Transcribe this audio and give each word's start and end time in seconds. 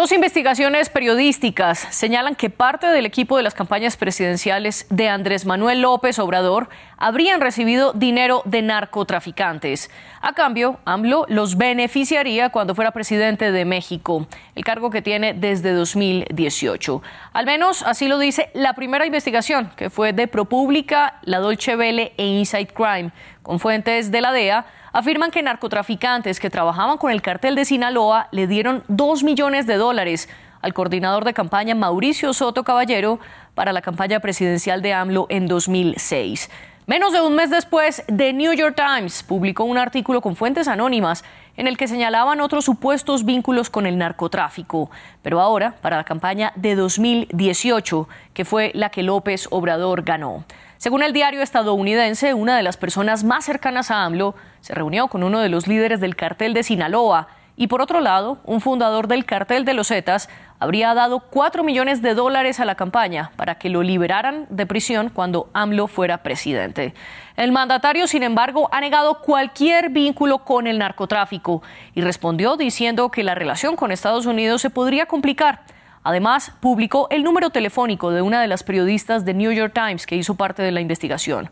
Dos 0.00 0.12
investigaciones 0.12 0.88
periodísticas 0.88 1.78
señalan 1.90 2.34
que 2.34 2.48
parte 2.48 2.86
del 2.86 3.04
equipo 3.04 3.36
de 3.36 3.42
las 3.42 3.52
campañas 3.52 3.98
presidenciales 3.98 4.86
de 4.88 5.10
Andrés 5.10 5.44
Manuel 5.44 5.82
López 5.82 6.18
Obrador 6.18 6.70
habrían 7.00 7.40
recibido 7.40 7.92
dinero 7.92 8.42
de 8.44 8.62
narcotraficantes. 8.62 9.90
A 10.20 10.34
cambio, 10.34 10.78
AMLO 10.84 11.24
los 11.28 11.56
beneficiaría 11.56 12.50
cuando 12.50 12.74
fuera 12.76 12.92
presidente 12.92 13.50
de 13.50 13.64
México, 13.64 14.26
el 14.54 14.64
cargo 14.64 14.90
que 14.90 15.02
tiene 15.02 15.34
desde 15.34 15.72
2018. 15.72 17.02
Al 17.32 17.46
menos 17.46 17.82
así 17.82 18.06
lo 18.06 18.18
dice 18.18 18.50
la 18.54 18.74
primera 18.74 19.06
investigación, 19.06 19.72
que 19.76 19.90
fue 19.90 20.12
de 20.12 20.28
ProPublica, 20.28 21.18
La 21.22 21.38
Dolce 21.38 21.74
Vele 21.74 22.12
e 22.18 22.26
Inside 22.26 22.68
Crime, 22.68 23.10
con 23.42 23.58
fuentes 23.58 24.12
de 24.12 24.20
la 24.20 24.30
DEA 24.30 24.66
afirman 24.92 25.30
que 25.30 25.42
narcotraficantes 25.42 26.38
que 26.38 26.50
trabajaban 26.50 26.98
con 26.98 27.10
el 27.10 27.22
cartel 27.22 27.54
de 27.54 27.64
Sinaloa 27.64 28.28
le 28.32 28.46
dieron 28.46 28.82
dos 28.88 29.22
millones 29.22 29.66
de 29.66 29.76
dólares 29.76 30.28
al 30.62 30.74
coordinador 30.74 31.24
de 31.24 31.32
campaña 31.32 31.74
Mauricio 31.74 32.34
Soto 32.34 32.64
Caballero 32.64 33.18
para 33.54 33.72
la 33.72 33.82
campaña 33.82 34.20
presidencial 34.20 34.82
de 34.82 34.92
AMLO 34.92 35.26
en 35.30 35.46
2006. 35.46 36.50
Menos 36.90 37.12
de 37.12 37.20
un 37.20 37.36
mes 37.36 37.50
después, 37.50 38.02
The 38.08 38.32
New 38.32 38.52
York 38.52 38.74
Times 38.74 39.22
publicó 39.22 39.62
un 39.62 39.78
artículo 39.78 40.20
con 40.20 40.34
fuentes 40.34 40.66
anónimas 40.66 41.22
en 41.56 41.68
el 41.68 41.76
que 41.76 41.86
señalaban 41.86 42.40
otros 42.40 42.64
supuestos 42.64 43.24
vínculos 43.24 43.70
con 43.70 43.86
el 43.86 43.96
narcotráfico. 43.96 44.90
Pero 45.22 45.40
ahora, 45.40 45.76
para 45.82 45.98
la 45.98 46.02
campaña 46.02 46.52
de 46.56 46.74
2018, 46.74 48.08
que 48.34 48.44
fue 48.44 48.72
la 48.74 48.90
que 48.90 49.04
López 49.04 49.46
Obrador 49.52 50.02
ganó. 50.02 50.42
Según 50.78 51.04
el 51.04 51.12
diario 51.12 51.42
estadounidense, 51.42 52.34
una 52.34 52.56
de 52.56 52.64
las 52.64 52.76
personas 52.76 53.22
más 53.22 53.44
cercanas 53.44 53.92
a 53.92 54.02
AMLO 54.02 54.34
se 54.60 54.74
reunió 54.74 55.06
con 55.06 55.22
uno 55.22 55.38
de 55.38 55.48
los 55.48 55.68
líderes 55.68 56.00
del 56.00 56.16
cartel 56.16 56.54
de 56.54 56.64
Sinaloa 56.64 57.28
y 57.56 57.68
por 57.68 57.82
otro 57.82 58.00
lado, 58.00 58.38
un 58.44 58.60
fundador 58.60 59.06
del 59.06 59.26
cartel 59.26 59.64
de 59.64 59.74
los 59.74 59.88
Zetas 59.88 60.28
habría 60.60 60.94
dado 60.94 61.18
4 61.18 61.64
millones 61.64 62.02
de 62.02 62.14
dólares 62.14 62.60
a 62.60 62.64
la 62.64 62.76
campaña 62.76 63.32
para 63.34 63.56
que 63.56 63.68
lo 63.68 63.82
liberaran 63.82 64.46
de 64.50 64.66
prisión 64.66 65.10
cuando 65.12 65.50
AMLO 65.52 65.88
fuera 65.88 66.22
presidente. 66.22 66.94
El 67.36 67.50
mandatario, 67.50 68.06
sin 68.06 68.22
embargo, 68.22 68.68
ha 68.70 68.80
negado 68.80 69.20
cualquier 69.22 69.88
vínculo 69.88 70.44
con 70.44 70.68
el 70.68 70.78
narcotráfico 70.78 71.62
y 71.94 72.02
respondió 72.02 72.56
diciendo 72.56 73.10
que 73.10 73.24
la 73.24 73.34
relación 73.34 73.74
con 73.74 73.90
Estados 73.90 74.26
Unidos 74.26 74.62
se 74.62 74.70
podría 74.70 75.06
complicar 75.06 75.62
Además, 76.02 76.52
publicó 76.60 77.08
el 77.10 77.22
número 77.22 77.50
telefónico 77.50 78.10
de 78.10 78.22
una 78.22 78.40
de 78.40 78.48
las 78.48 78.62
periodistas 78.62 79.24
de 79.24 79.34
New 79.34 79.52
York 79.52 79.74
Times 79.74 80.06
que 80.06 80.16
hizo 80.16 80.34
parte 80.34 80.62
de 80.62 80.72
la 80.72 80.80
investigación. 80.80 81.50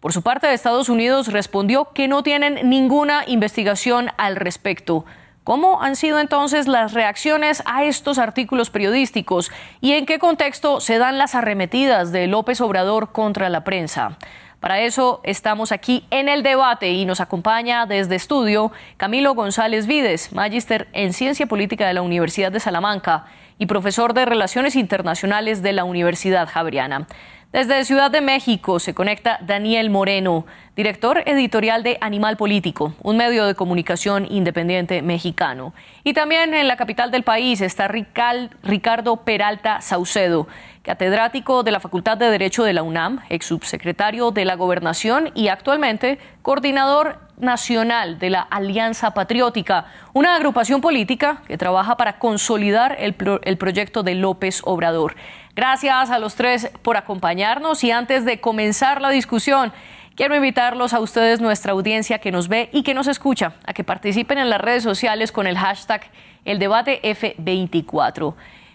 Por 0.00 0.12
su 0.12 0.22
parte, 0.22 0.52
Estados 0.52 0.88
Unidos 0.88 1.28
respondió 1.28 1.90
que 1.94 2.08
no 2.08 2.22
tienen 2.22 2.68
ninguna 2.68 3.22
investigación 3.26 4.08
al 4.16 4.36
respecto. 4.36 5.04
¿Cómo 5.44 5.82
han 5.82 5.96
sido 5.96 6.20
entonces 6.20 6.68
las 6.68 6.92
reacciones 6.92 7.64
a 7.66 7.82
estos 7.82 8.18
artículos 8.18 8.70
periodísticos 8.70 9.50
y 9.80 9.94
en 9.94 10.06
qué 10.06 10.20
contexto 10.20 10.78
se 10.78 10.98
dan 10.98 11.18
las 11.18 11.34
arremetidas 11.34 12.12
de 12.12 12.28
López 12.28 12.60
Obrador 12.60 13.10
contra 13.10 13.48
la 13.48 13.64
prensa? 13.64 14.18
Para 14.60 14.78
eso 14.82 15.20
estamos 15.24 15.72
aquí 15.72 16.06
en 16.12 16.28
el 16.28 16.44
debate 16.44 16.92
y 16.92 17.04
nos 17.06 17.20
acompaña 17.20 17.86
desde 17.86 18.14
estudio 18.14 18.70
Camilo 18.96 19.34
González 19.34 19.88
Vides, 19.88 20.32
magíster 20.32 20.86
en 20.92 21.12
Ciencia 21.12 21.46
Política 21.46 21.88
de 21.88 21.94
la 21.94 22.02
Universidad 22.02 22.52
de 22.52 22.60
Salamanca 22.60 23.24
y 23.58 23.66
profesor 23.66 24.14
de 24.14 24.24
Relaciones 24.24 24.76
Internacionales 24.76 25.60
de 25.60 25.72
la 25.72 25.82
Universidad 25.82 26.48
Javeriana. 26.48 27.08
Desde 27.52 27.84
Ciudad 27.84 28.10
de 28.10 28.22
México 28.22 28.80
se 28.80 28.94
conecta 28.94 29.38
Daniel 29.42 29.90
Moreno, 29.90 30.46
director 30.74 31.22
editorial 31.26 31.82
de 31.82 31.98
Animal 32.00 32.38
Político, 32.38 32.94
un 33.02 33.18
medio 33.18 33.44
de 33.44 33.54
comunicación 33.54 34.26
independiente 34.30 35.02
mexicano. 35.02 35.74
Y 36.02 36.14
también 36.14 36.54
en 36.54 36.66
la 36.66 36.78
capital 36.78 37.10
del 37.10 37.24
país 37.24 37.60
está 37.60 37.88
Ricardo 37.88 39.16
Peralta 39.18 39.82
Saucedo, 39.82 40.48
catedrático 40.82 41.62
de 41.62 41.72
la 41.72 41.80
Facultad 41.80 42.16
de 42.16 42.30
Derecho 42.30 42.64
de 42.64 42.72
la 42.72 42.82
UNAM, 42.82 43.20
ex 43.28 43.44
subsecretario 43.44 44.30
de 44.30 44.46
la 44.46 44.54
Gobernación 44.54 45.30
y 45.34 45.48
actualmente 45.48 46.18
coordinador 46.40 47.18
nacional 47.42 48.18
de 48.18 48.30
la 48.30 48.40
Alianza 48.40 49.12
Patriótica, 49.12 49.86
una 50.14 50.34
agrupación 50.34 50.80
política 50.80 51.42
que 51.46 51.58
trabaja 51.58 51.96
para 51.96 52.18
consolidar 52.18 52.96
el, 52.98 53.14
el 53.42 53.58
proyecto 53.58 54.02
de 54.02 54.14
López 54.14 54.62
Obrador. 54.64 55.16
Gracias 55.54 56.10
a 56.10 56.18
los 56.18 56.34
tres 56.34 56.70
por 56.82 56.96
acompañarnos 56.96 57.84
y 57.84 57.90
antes 57.90 58.24
de 58.24 58.40
comenzar 58.40 59.02
la 59.02 59.10
discusión, 59.10 59.72
quiero 60.16 60.34
invitarlos 60.34 60.94
a 60.94 61.00
ustedes, 61.00 61.40
nuestra 61.40 61.72
audiencia 61.72 62.18
que 62.18 62.32
nos 62.32 62.48
ve 62.48 62.70
y 62.72 62.82
que 62.82 62.94
nos 62.94 63.08
escucha, 63.08 63.52
a 63.66 63.74
que 63.74 63.84
participen 63.84 64.38
en 64.38 64.48
las 64.48 64.60
redes 64.60 64.82
sociales 64.82 65.32
con 65.32 65.46
el 65.46 65.58
hashtag 65.58 66.02
el 66.44 66.58
debate 66.58 67.00
F24. 67.02 68.34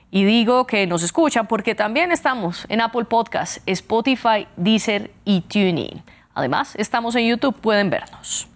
Y 0.10 0.24
digo 0.24 0.66
que 0.66 0.88
nos 0.88 1.04
escuchan 1.04 1.48
porque 1.48 1.76
también 1.76 2.12
estamos 2.12 2.66
en 2.70 2.82
Apple 2.82 3.06
Podcasts, 3.06 3.62
Spotify, 3.66 4.48
Deezer 4.56 5.12
y 5.26 5.42
TuneIn. 5.42 6.02
Además, 6.34 6.76
estamos 6.76 7.16
en 7.16 7.28
YouTube, 7.28 7.56
pueden 7.60 7.90
vernos. 7.90 8.48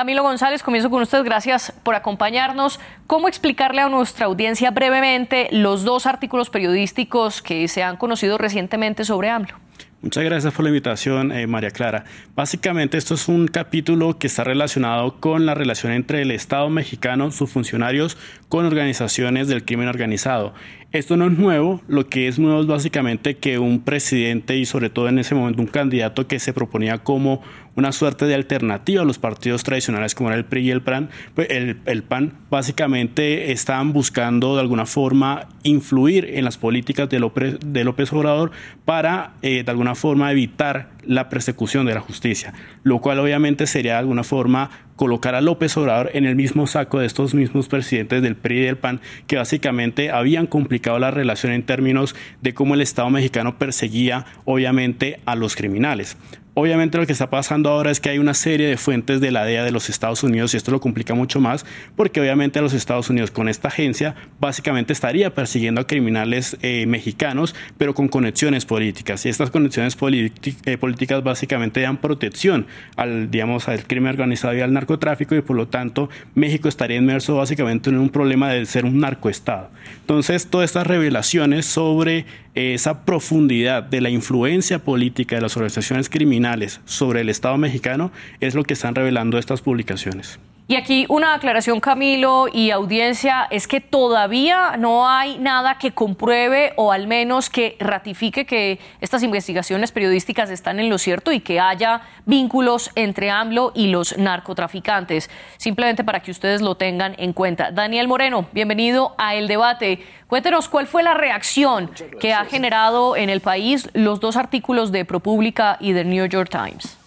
Camilo 0.00 0.22
González, 0.22 0.62
comienzo 0.62 0.88
con 0.88 1.02
usted. 1.02 1.22
Gracias 1.24 1.74
por 1.82 1.94
acompañarnos. 1.94 2.80
¿Cómo 3.06 3.28
explicarle 3.28 3.82
a 3.82 3.90
nuestra 3.90 4.24
audiencia 4.24 4.70
brevemente 4.70 5.48
los 5.52 5.84
dos 5.84 6.06
artículos 6.06 6.48
periodísticos 6.48 7.42
que 7.42 7.68
se 7.68 7.82
han 7.82 7.98
conocido 7.98 8.38
recientemente 8.38 9.04
sobre 9.04 9.28
AMLO? 9.28 9.58
Muchas 10.00 10.24
gracias 10.24 10.54
por 10.54 10.62
la 10.64 10.70
invitación, 10.70 11.30
eh, 11.30 11.46
María 11.46 11.70
Clara. 11.70 12.04
Básicamente 12.34 12.96
esto 12.96 13.12
es 13.12 13.28
un 13.28 13.46
capítulo 13.48 14.18
que 14.18 14.28
está 14.28 14.42
relacionado 14.42 15.20
con 15.20 15.44
la 15.44 15.52
relación 15.52 15.92
entre 15.92 16.22
el 16.22 16.30
Estado 16.30 16.70
mexicano, 16.70 17.30
sus 17.30 17.50
funcionarios, 17.50 18.16
con 18.48 18.64
organizaciones 18.64 19.48
del 19.48 19.66
crimen 19.66 19.88
organizado. 19.88 20.54
Esto 20.92 21.18
no 21.18 21.26
es 21.26 21.32
nuevo, 21.32 21.82
lo 21.86 22.08
que 22.08 22.26
es 22.26 22.38
nuevo 22.38 22.62
es 22.62 22.66
básicamente 22.66 23.36
que 23.36 23.58
un 23.58 23.82
presidente 23.82 24.56
y 24.56 24.64
sobre 24.64 24.88
todo 24.88 25.08
en 25.10 25.18
ese 25.18 25.34
momento 25.34 25.60
un 25.60 25.68
candidato 25.68 26.26
que 26.26 26.38
se 26.38 26.54
proponía 26.54 26.96
como 26.98 27.42
una 27.80 27.92
suerte 27.92 28.26
de 28.26 28.34
alternativa 28.34 29.02
a 29.02 29.04
los 29.04 29.18
partidos 29.18 29.64
tradicionales 29.64 30.14
como 30.14 30.28
era 30.28 30.38
el 30.38 30.44
PRI 30.44 30.68
y 30.68 30.70
el 30.70 30.82
PAN, 30.82 31.10
pues 31.34 31.48
el, 31.50 32.02
PAN 32.02 32.34
básicamente 32.50 33.52
estaban 33.52 33.92
buscando 33.92 34.54
de 34.54 34.60
alguna 34.60 34.86
forma 34.86 35.48
influir 35.62 36.26
en 36.34 36.44
las 36.44 36.58
políticas 36.58 37.08
de 37.08 37.18
López, 37.18 37.58
de 37.64 37.84
López 37.84 38.12
Obrador 38.12 38.52
para 38.84 39.32
eh, 39.42 39.62
de 39.64 39.70
alguna 39.70 39.94
forma 39.94 40.30
evitar 40.30 40.90
la 41.04 41.28
persecución 41.28 41.86
de 41.86 41.94
la 41.94 42.00
justicia, 42.00 42.52
lo 42.82 43.00
cual 43.00 43.18
obviamente 43.18 43.66
sería 43.66 43.92
de 43.92 43.98
alguna 43.98 44.22
forma 44.22 44.70
colocar 44.96 45.34
a 45.34 45.40
López 45.40 45.74
Obrador 45.78 46.10
en 46.12 46.26
el 46.26 46.36
mismo 46.36 46.66
saco 46.66 46.98
de 46.98 47.06
estos 47.06 47.34
mismos 47.34 47.68
presidentes 47.68 48.20
del 48.20 48.36
PRI 48.36 48.58
y 48.58 48.64
del 48.64 48.76
PAN 48.76 49.00
que 49.26 49.36
básicamente 49.36 50.10
habían 50.10 50.46
complicado 50.46 50.98
la 50.98 51.10
relación 51.10 51.52
en 51.52 51.62
términos 51.62 52.14
de 52.42 52.52
cómo 52.52 52.74
el 52.74 52.82
Estado 52.82 53.08
mexicano 53.08 53.58
perseguía 53.58 54.26
obviamente 54.44 55.20
a 55.24 55.36
los 55.36 55.56
criminales. 55.56 56.18
Obviamente 56.54 56.98
lo 56.98 57.06
que 57.06 57.12
está 57.12 57.30
pasando 57.30 57.70
ahora 57.70 57.92
es 57.92 58.00
que 58.00 58.10
hay 58.10 58.18
una 58.18 58.34
serie 58.34 58.66
de 58.66 58.76
fuentes 58.76 59.20
de 59.20 59.30
la 59.30 59.44
DEA 59.44 59.62
de 59.62 59.70
los 59.70 59.88
Estados 59.88 60.24
Unidos 60.24 60.52
y 60.52 60.56
esto 60.56 60.72
lo 60.72 60.80
complica 60.80 61.14
mucho 61.14 61.40
más 61.40 61.64
porque 61.94 62.20
obviamente 62.20 62.60
los 62.60 62.72
Estados 62.72 63.08
Unidos 63.08 63.30
con 63.30 63.48
esta 63.48 63.68
agencia 63.68 64.16
básicamente 64.40 64.92
estaría 64.92 65.32
persiguiendo 65.32 65.80
a 65.80 65.86
criminales 65.86 66.56
eh, 66.62 66.86
mexicanos 66.86 67.54
pero 67.78 67.94
con 67.94 68.08
conexiones 68.08 68.66
políticas 68.66 69.24
y 69.26 69.28
estas 69.28 69.50
conexiones 69.50 69.96
eh, 69.96 70.76
políticas 70.76 71.22
básicamente 71.22 71.82
dan 71.82 71.98
protección 71.98 72.66
al 72.96 73.30
digamos 73.30 73.68
al 73.68 73.84
crimen 73.86 74.10
organizado 74.10 74.56
y 74.56 74.60
al 74.60 74.72
narcotráfico 74.72 75.36
y 75.36 75.42
por 75.42 75.56
lo 75.56 75.68
tanto 75.68 76.10
México 76.34 76.68
estaría 76.68 76.96
inmerso 76.96 77.36
básicamente 77.36 77.90
en 77.90 77.98
un 77.98 78.08
problema 78.08 78.50
de 78.50 78.66
ser 78.66 78.84
un 78.84 78.98
narcoestado. 78.98 79.70
Entonces 80.00 80.48
todas 80.48 80.68
estas 80.70 80.88
revelaciones 80.88 81.66
sobre 81.66 82.26
esa 82.54 83.04
profundidad 83.04 83.82
de 83.82 84.00
la 84.00 84.10
influencia 84.10 84.80
política 84.80 85.36
de 85.36 85.42
las 85.42 85.56
organizaciones 85.56 86.08
criminales 86.08 86.80
sobre 86.84 87.20
el 87.20 87.28
Estado 87.28 87.56
mexicano 87.58 88.10
es 88.40 88.54
lo 88.54 88.64
que 88.64 88.74
están 88.74 88.94
revelando 88.94 89.38
estas 89.38 89.62
publicaciones. 89.62 90.38
Y 90.70 90.76
aquí 90.76 91.04
una 91.08 91.34
aclaración, 91.34 91.80
Camilo 91.80 92.46
y 92.46 92.70
audiencia, 92.70 93.48
es 93.50 93.66
que 93.66 93.80
todavía 93.80 94.76
no 94.78 95.08
hay 95.08 95.36
nada 95.36 95.78
que 95.78 95.90
compruebe 95.90 96.74
o 96.76 96.92
al 96.92 97.08
menos 97.08 97.50
que 97.50 97.76
ratifique 97.80 98.46
que 98.46 98.78
estas 99.00 99.24
investigaciones 99.24 99.90
periodísticas 99.90 100.48
están 100.48 100.78
en 100.78 100.88
lo 100.88 100.98
cierto 100.98 101.32
y 101.32 101.40
que 101.40 101.58
haya 101.58 102.02
vínculos 102.24 102.92
entre 102.94 103.30
AMLO 103.30 103.72
y 103.74 103.88
los 103.88 104.16
narcotraficantes. 104.16 105.28
Simplemente 105.56 106.04
para 106.04 106.20
que 106.20 106.30
ustedes 106.30 106.62
lo 106.62 106.76
tengan 106.76 107.16
en 107.18 107.32
cuenta. 107.32 107.72
Daniel 107.72 108.06
Moreno, 108.06 108.46
bienvenido 108.52 109.16
a 109.18 109.34
El 109.34 109.48
Debate. 109.48 110.06
Cuéntenos 110.28 110.68
cuál 110.68 110.86
fue 110.86 111.02
la 111.02 111.14
reacción 111.14 111.90
que 112.20 112.32
ha 112.32 112.44
generado 112.44 113.16
en 113.16 113.28
el 113.28 113.40
país 113.40 113.90
los 113.92 114.20
dos 114.20 114.36
artículos 114.36 114.92
de 114.92 115.04
ProPublica 115.04 115.78
y 115.80 115.94
del 115.94 116.08
New 116.08 116.26
York 116.26 116.48
Times. 116.48 116.99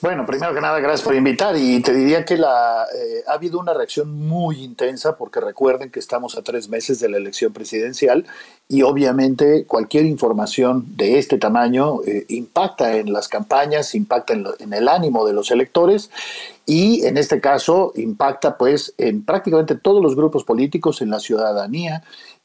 Bueno, 0.00 0.24
primero 0.26 0.54
que 0.54 0.60
nada, 0.60 0.78
gracias 0.78 1.02
por 1.02 1.16
invitar 1.16 1.56
y 1.56 1.80
te 1.80 1.92
diría 1.92 2.24
que 2.24 2.36
la, 2.36 2.86
eh, 2.94 3.24
ha 3.26 3.32
habido 3.32 3.58
una 3.58 3.74
reacción 3.74 4.12
muy 4.12 4.62
intensa 4.62 5.16
porque 5.16 5.40
recuerden 5.40 5.90
que 5.90 5.98
estamos 5.98 6.36
a 6.36 6.42
tres 6.42 6.68
meses 6.68 7.00
de 7.00 7.08
la 7.08 7.16
elección 7.16 7.52
presidencial 7.52 8.24
y 8.68 8.82
obviamente 8.82 9.64
cualquier 9.66 10.06
información 10.06 10.84
de 10.96 11.18
este 11.18 11.36
tamaño 11.36 12.00
eh, 12.06 12.26
impacta 12.28 12.96
en 12.96 13.12
las 13.12 13.26
campañas, 13.26 13.96
impacta 13.96 14.34
en, 14.34 14.46
en, 14.60 14.72
el 14.72 14.86
ánimo 14.86 15.26
de 15.26 15.32
los 15.32 15.50
electores 15.50 16.10
y 16.64 17.04
en 17.04 17.16
este 17.16 17.40
caso 17.40 17.92
impacta 17.96 18.56
pues 18.56 18.94
en 18.98 19.24
prácticamente 19.24 19.74
todos 19.74 20.00
los 20.00 20.14
grupos 20.14 20.44
políticos, 20.44 21.02
en 21.02 21.10
la 21.10 21.18
ciudadanía 21.18 22.04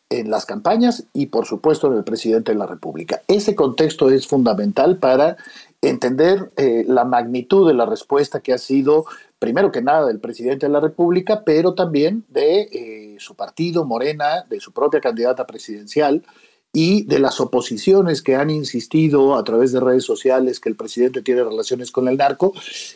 en 0.10 0.30
las 0.30 0.46
campañas 0.46 1.06
y 1.14 1.28
por 1.28 1.46
supuesto 1.46 1.88
en 1.88 1.98
el 1.98 2.04
presidente 2.04 2.52
de 2.52 2.58
la 2.58 2.68
República. 2.68 3.22
Ese 3.28 3.56
contexto 3.56 4.10
es 4.10 4.28
fundamental 4.28 4.98
para 4.98 5.38
entender 5.84 6.52
eh, 6.58 6.86
la 6.88 7.06
magnitud 7.06 7.68
de 7.68 7.74
la 7.74 7.86
respuesta 7.86 8.42
que 8.42 8.54
ha 8.54 8.58
sido, 8.58 9.06
primero 9.40 9.72
que 9.72 9.82
nada, 9.82 10.08
del 10.08 10.20
presidente 10.20 10.66
de 10.66 10.72
la 10.72 10.80
República, 10.80 11.44
pero 11.44 11.74
también 11.74 12.24
de 12.30 12.62
eh, 12.72 13.16
su 13.20 13.36
partido, 13.36 13.86
Morena, 13.86 14.46
de 14.50 14.60
su 14.60 14.72
propia 14.72 15.02
candidata 15.02 15.46
presidencial 15.46 16.24
y 16.72 17.04
de 17.04 17.20
las 17.20 17.40
oposiciones 17.40 18.22
que 18.22 18.36
han 18.36 18.50
insistido 18.50 19.36
a 19.36 19.44
través 19.44 19.72
de 19.72 19.80
redes 19.80 20.04
sociales 20.04 20.60
que 20.60 20.70
el 20.70 20.76
presidente 20.76 21.22
tiene 21.22 21.44
relaciones 21.44 21.92
con 21.92 22.08
el 22.08 22.18
narco. 22.18 22.54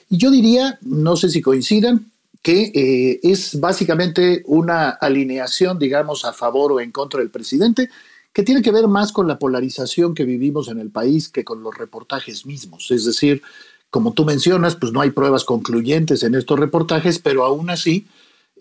Y 0.09 0.17
yo 0.17 0.31
diría, 0.31 0.79
no 0.81 1.15
sé 1.15 1.29
si 1.29 1.41
coincidan, 1.41 2.11
que 2.41 2.71
eh, 2.73 3.19
es 3.23 3.59
básicamente 3.59 4.43
una 4.45 4.89
alineación, 4.89 5.77
digamos, 5.77 6.25
a 6.25 6.33
favor 6.33 6.71
o 6.71 6.79
en 6.79 6.91
contra 6.91 7.19
del 7.19 7.29
presidente, 7.29 7.89
que 8.37 8.43
tiene 8.43 8.61
que 8.61 8.71
ver 8.71 8.87
más 8.87 9.11
con 9.11 9.27
la 9.27 9.39
polarización 9.39 10.13
que 10.13 10.23
vivimos 10.23 10.67
en 10.67 10.77
el 10.77 10.91
país 10.91 11.27
que 11.27 11.43
con 11.43 11.63
los 11.63 11.75
reportajes 11.75 12.45
mismos. 12.45 12.91
Es 12.91 13.03
decir, 13.03 13.41
como 13.89 14.13
tú 14.13 14.25
mencionas, 14.25 14.75
pues 14.75 14.91
no 14.91 15.01
hay 15.01 15.09
pruebas 15.09 15.43
concluyentes 15.43 16.21
en 16.21 16.35
estos 16.35 16.59
reportajes, 16.59 17.17
pero 17.17 17.45
aún 17.45 17.71
así, 17.71 18.05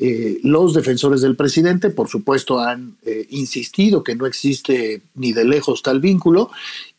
eh, 0.01 0.39
los 0.43 0.73
defensores 0.73 1.21
del 1.21 1.37
presidente, 1.37 1.91
por 1.91 2.09
supuesto, 2.09 2.59
han 2.59 2.97
eh, 3.05 3.27
insistido 3.29 4.03
que 4.03 4.15
no 4.15 4.25
existe 4.25 5.03
ni 5.15 5.35
de 5.35 5.45
lejos 5.45 5.83
tal 5.83 6.01
vínculo 6.01 6.51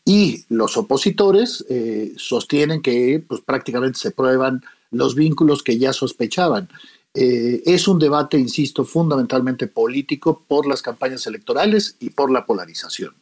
y 0.04 0.44
los 0.48 0.76
opositores 0.76 1.64
eh, 1.68 2.12
sostienen 2.16 2.80
que 2.80 3.20
pues, 3.26 3.40
prácticamente 3.40 3.98
se 3.98 4.12
prueban 4.12 4.62
los 4.92 5.16
vínculos 5.16 5.64
que 5.64 5.78
ya 5.78 5.92
sospechaban. 5.92 6.68
Eh, 7.14 7.62
es 7.66 7.88
un 7.88 7.98
debate, 7.98 8.38
insisto, 8.38 8.84
fundamentalmente 8.84 9.66
político 9.66 10.44
por 10.46 10.66
las 10.66 10.82
campañas 10.82 11.26
electorales 11.26 11.96
y 12.00 12.10
por 12.10 12.30
la 12.30 12.46
polarización. 12.46 13.14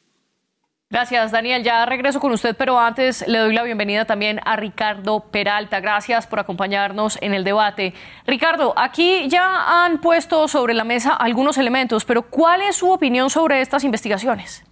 Gracias, 0.89 1.33
Daniel. 1.33 1.65
Ya 1.65 1.85
regreso 1.85 2.21
con 2.21 2.31
usted, 2.31 2.55
pero 2.57 2.79
antes 2.79 3.27
le 3.27 3.39
doy 3.39 3.53
la 3.53 3.65
bienvenida 3.65 4.05
también 4.05 4.39
a 4.45 4.55
Ricardo 4.55 5.31
Peralta. 5.33 5.81
Gracias 5.81 6.29
por 6.29 6.39
acompañarnos 6.39 7.19
en 7.23 7.35
el 7.35 7.43
debate. 7.43 7.93
Ricardo, 8.25 8.73
aquí 8.77 9.29
ya 9.29 9.85
han 9.85 10.01
puesto 10.01 10.47
sobre 10.47 10.75
la 10.75 10.85
mesa 10.85 11.15
algunos 11.15 11.59
elementos, 11.59 12.05
pero 12.05 12.23
¿cuál 12.23 12.63
es 12.63 12.77
su 12.77 12.91
opinión 12.91 13.31
sobre 13.31 13.61
estas 13.61 13.83
investigaciones? 13.83 14.65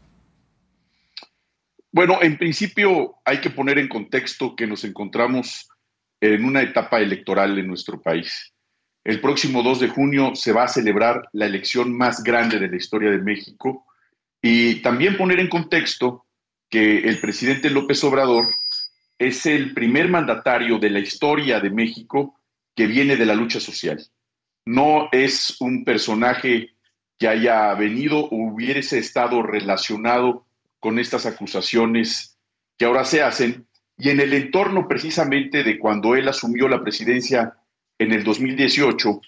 Bueno, 1.91 2.19
en 2.23 2.39
principio 2.39 3.17
hay 3.25 3.41
que 3.41 3.51
poner 3.51 3.79
en 3.79 3.89
contexto 3.89 4.55
que 4.55 4.69
nos 4.69 4.85
encontramos 4.85 5.69
en 6.21 6.45
una 6.45 6.63
etapa 6.63 7.01
electoral 7.01 7.59
en 7.59 7.67
nuestro 7.67 8.01
país. 8.01 8.54
El 9.05 9.21
próximo 9.21 9.63
2 9.63 9.81
de 9.81 9.89
junio 9.89 10.35
se 10.35 10.53
va 10.53 10.65
a 10.65 10.69
celebrar 10.69 11.29
la 11.33 11.45
elección 11.45 11.95
más 11.97 12.23
grande 12.23 12.59
de 12.59 12.69
la 12.69 12.77
historia 12.77 13.11
de 13.11 13.19
México 13.19 13.85
y 14.41 14.77
también 14.77 15.19
poner 15.19 15.41
en 15.41 15.49
contexto 15.49 16.25
que 16.71 17.01
el 17.01 17.21
presidente 17.21 17.69
López 17.69 18.03
Obrador 18.03 18.47
es 19.19 19.45
el 19.45 19.75
primer 19.75 20.09
mandatario 20.09 20.79
de 20.79 20.89
la 20.89 21.01
historia 21.01 21.61
de 21.61 21.69
México 21.69 22.41
que 22.75 22.87
viene 22.87 23.17
de 23.17 23.27
la 23.27 23.35
lucha 23.35 23.61
social. 23.61 24.03
No 24.65 25.11
es 25.13 25.61
un 25.61 25.85
personaje 25.85 26.71
que 27.19 27.29
haya 27.29 27.75
venido 27.75 28.21
o 28.21 28.37
hubiese 28.37 28.99
estado 28.99 29.43
relacionado 29.43 30.47
con 30.81 30.99
estas 30.99 31.27
acusaciones 31.27 32.39
que 32.79 32.87
ahora 32.87 33.05
se 33.05 33.23
hacen 33.23 33.67
y 33.99 34.09
en 34.09 34.21
el 34.21 34.33
entorno 34.33 34.89
precisamente 34.89 35.63
de 35.63 35.79
cuando 35.79 36.17
él 36.17 36.27
asumió 36.27 36.69
la 36.69 36.83
presidencia 36.83 37.55
en 37.99 38.13
el 38.13 38.25
2018, 38.25 39.21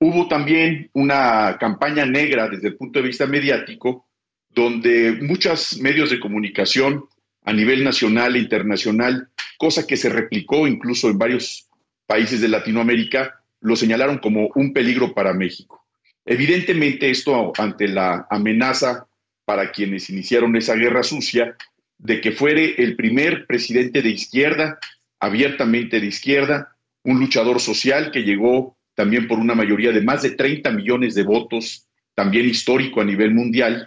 hubo 0.00 0.28
también 0.28 0.90
una 0.92 1.56
campaña 1.58 2.04
negra 2.06 2.48
desde 2.48 2.68
el 2.68 2.76
punto 2.76 3.00
de 3.00 3.06
vista 3.06 3.26
mediático, 3.26 4.06
donde 4.48 5.12
muchos 5.20 5.78
medios 5.78 6.10
de 6.10 6.20
comunicación 6.20 7.04
a 7.44 7.52
nivel 7.52 7.84
nacional 7.84 8.36
e 8.36 8.40
internacional, 8.40 9.28
cosa 9.58 9.86
que 9.86 9.96
se 9.96 10.08
replicó 10.08 10.66
incluso 10.66 11.08
en 11.08 11.18
varios 11.18 11.68
países 12.06 12.40
de 12.40 12.48
Latinoamérica, 12.48 13.40
lo 13.60 13.76
señalaron 13.76 14.18
como 14.18 14.48
un 14.54 14.72
peligro 14.72 15.14
para 15.14 15.32
México. 15.32 15.86
Evidentemente 16.24 17.10
esto 17.10 17.52
ante 17.56 17.88
la 17.88 18.26
amenaza 18.30 19.06
para 19.44 19.70
quienes 19.72 20.10
iniciaron 20.10 20.56
esa 20.56 20.74
guerra 20.74 21.02
sucia 21.02 21.56
de 21.98 22.20
que 22.20 22.32
fuere 22.32 22.82
el 22.82 22.96
primer 22.96 23.46
presidente 23.46 24.02
de 24.02 24.10
izquierda, 24.10 24.78
abiertamente 25.18 26.00
de 26.00 26.06
izquierda, 26.06 26.76
un 27.04 27.18
luchador 27.18 27.60
social 27.60 28.10
que 28.10 28.22
llegó 28.22 28.76
también 28.94 29.26
por 29.26 29.38
una 29.38 29.54
mayoría 29.54 29.92
de 29.92 30.02
más 30.02 30.22
de 30.22 30.30
30 30.30 30.70
millones 30.72 31.14
de 31.14 31.22
votos, 31.22 31.86
también 32.14 32.46
histórico 32.46 33.00
a 33.00 33.04
nivel 33.04 33.32
mundial, 33.32 33.84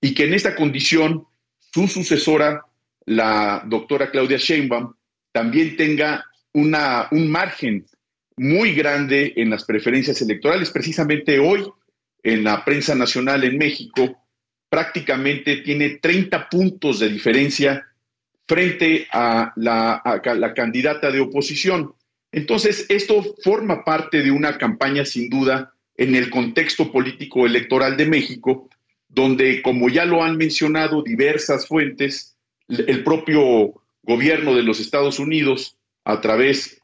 y 0.00 0.14
que 0.14 0.24
en 0.24 0.34
esta 0.34 0.54
condición 0.54 1.24
su 1.58 1.88
sucesora, 1.88 2.64
la 3.06 3.64
doctora 3.66 4.10
Claudia 4.10 4.36
Sheinbaum, 4.36 4.94
también 5.32 5.76
tenga 5.76 6.24
una, 6.52 7.08
un 7.10 7.30
margen 7.30 7.86
muy 8.36 8.74
grande 8.74 9.32
en 9.36 9.50
las 9.50 9.64
preferencias 9.64 10.20
electorales. 10.22 10.70
Precisamente 10.70 11.38
hoy, 11.38 11.64
en 12.22 12.44
la 12.44 12.64
prensa 12.64 12.94
nacional 12.94 13.44
en 13.44 13.58
México, 13.58 14.22
prácticamente 14.68 15.58
tiene 15.58 15.98
30 16.00 16.48
puntos 16.48 17.00
de 17.00 17.08
diferencia 17.08 17.86
frente 18.46 19.06
a 19.12 19.52
la, 19.56 19.94
a 19.94 20.34
la 20.34 20.54
candidata 20.54 21.10
de 21.10 21.20
oposición. 21.20 21.94
Entonces, 22.32 22.86
esto 22.88 23.36
forma 23.44 23.84
parte 23.84 24.22
de 24.22 24.30
una 24.30 24.56
campaña 24.56 25.04
sin 25.04 25.28
duda 25.28 25.74
en 25.96 26.14
el 26.14 26.30
contexto 26.30 26.90
político 26.90 27.46
electoral 27.46 27.96
de 27.96 28.06
México, 28.06 28.70
donde, 29.08 29.60
como 29.60 29.90
ya 29.90 30.06
lo 30.06 30.24
han 30.24 30.38
mencionado 30.38 31.02
diversas 31.02 31.68
fuentes, 31.68 32.36
el 32.68 33.04
propio 33.04 33.74
gobierno 34.02 34.54
de 34.54 34.62
los 34.62 34.80
Estados 34.80 35.18
Unidos, 35.18 35.76
a 36.04 36.20
través 36.20 36.80